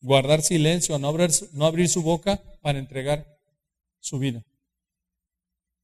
[0.02, 3.26] guardar silencio, a no abrir, no abrir su boca para entregar
[4.00, 4.46] su vida,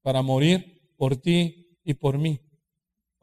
[0.01, 2.41] para morir por ti y por mí,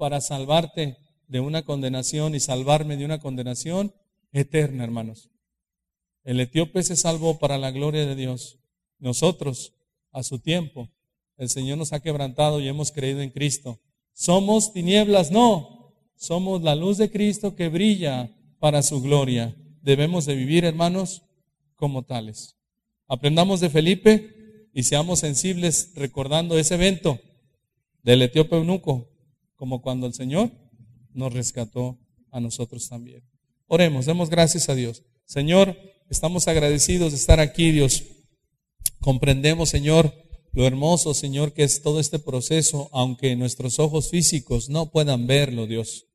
[0.01, 0.97] para salvarte
[1.29, 3.95] de una condenación y salvarme de una condenación
[4.33, 5.29] eterna, hermanos.
[6.25, 8.59] El etíope se salvó para la gloria de Dios.
[8.99, 9.75] Nosotros,
[10.11, 10.89] a su tiempo,
[11.37, 13.79] el Señor nos ha quebrantado y hemos creído en Cristo.
[14.15, 15.31] ¿Somos tinieblas?
[15.31, 15.95] No.
[16.17, 19.55] Somos la luz de Cristo que brilla para su gloria.
[19.83, 21.25] Debemos de vivir, hermanos,
[21.77, 22.57] como tales.
[23.07, 27.21] Aprendamos de Felipe y seamos sensibles recordando ese evento
[28.03, 29.10] del etíope eunuco,
[29.61, 30.51] como cuando el Señor
[31.13, 31.99] nos rescató
[32.31, 33.23] a nosotros también.
[33.67, 35.03] Oremos, demos gracias a Dios.
[35.27, 35.77] Señor,
[36.09, 38.05] estamos agradecidos de estar aquí, Dios.
[39.01, 40.15] Comprendemos, Señor,
[40.53, 45.67] lo hermoso, Señor, que es todo este proceso, aunque nuestros ojos físicos no puedan verlo,
[45.67, 46.07] Dios.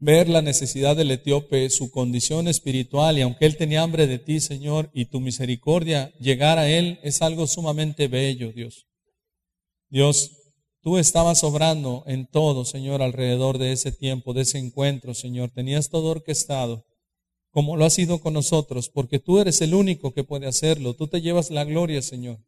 [0.00, 4.40] Ver la necesidad del etíope, su condición espiritual, y aunque él tenía hambre de ti,
[4.40, 8.88] Señor, y tu misericordia llegar a él, es algo sumamente bello, Dios.
[9.90, 10.37] Dios,
[10.88, 15.50] tú estabas obrando en todo, Señor, alrededor de ese tiempo, de ese encuentro, Señor.
[15.50, 16.86] Tenías todo orquestado,
[17.50, 20.94] como lo has sido con nosotros, porque tú eres el único que puede hacerlo.
[20.94, 22.38] Tú te llevas la gloria, Señor.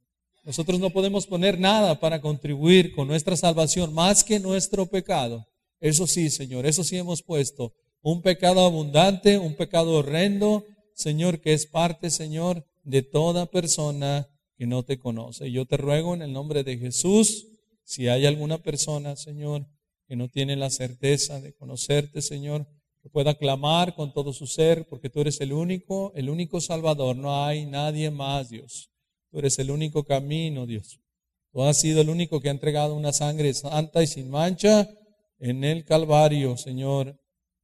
[0.42, 5.44] Nosotros no podemos poner nada para contribuir con nuestra salvación más que nuestro pecado.
[5.78, 7.74] Eso sí, Señor, eso sí hemos puesto.
[8.00, 10.64] Un pecado abundante, un pecado horrendo,
[10.94, 15.52] Señor, que es parte, Señor, de toda persona que no te conoce.
[15.52, 17.49] Yo te ruego en el nombre de Jesús,
[17.90, 19.66] si hay alguna persona, Señor,
[20.06, 22.68] que no tiene la certeza de conocerte, Señor,
[23.02, 27.16] que pueda clamar con todo su ser, porque tú eres el único, el único Salvador.
[27.16, 28.92] No hay nadie más, Dios.
[29.32, 31.00] Tú eres el único camino, Dios.
[31.50, 34.88] Tú has sido el único que ha entregado una sangre santa y sin mancha
[35.40, 37.18] en el Calvario, Señor.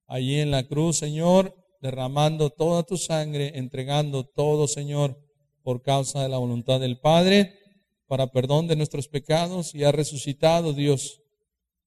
[0.08, 5.16] Allí en la cruz, Señor, derramando toda tu sangre, entregando todo, Señor,
[5.62, 7.52] por causa de la voluntad del Padre,
[8.06, 11.22] para perdón de nuestros pecados y ha resucitado, Dios.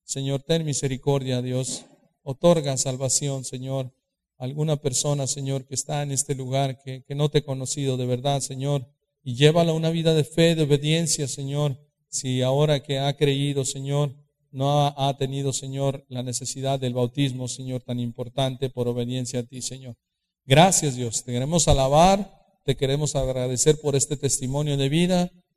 [0.04, 1.86] Señor, ten misericordia, Dios.
[2.24, 3.92] Otorga salvación, Señor.
[4.38, 8.06] alguna persona, Señor, que está en este lugar, que, que no te he conocido de
[8.06, 8.88] verdad, Señor
[9.24, 11.78] y llévala una vida de fe, de obediencia, Señor.
[12.08, 14.16] Si ahora que ha creído, Señor,
[14.52, 19.62] no ha, tenido, Señor, la necesidad del bautismo, Señor, tan importante por obediencia a ti,
[19.62, 19.96] Señor.
[20.46, 21.24] Gracias, Dios.
[21.24, 22.34] Te queremos alabar,
[22.66, 25.32] te queremos agradecer por este testimonio de vida.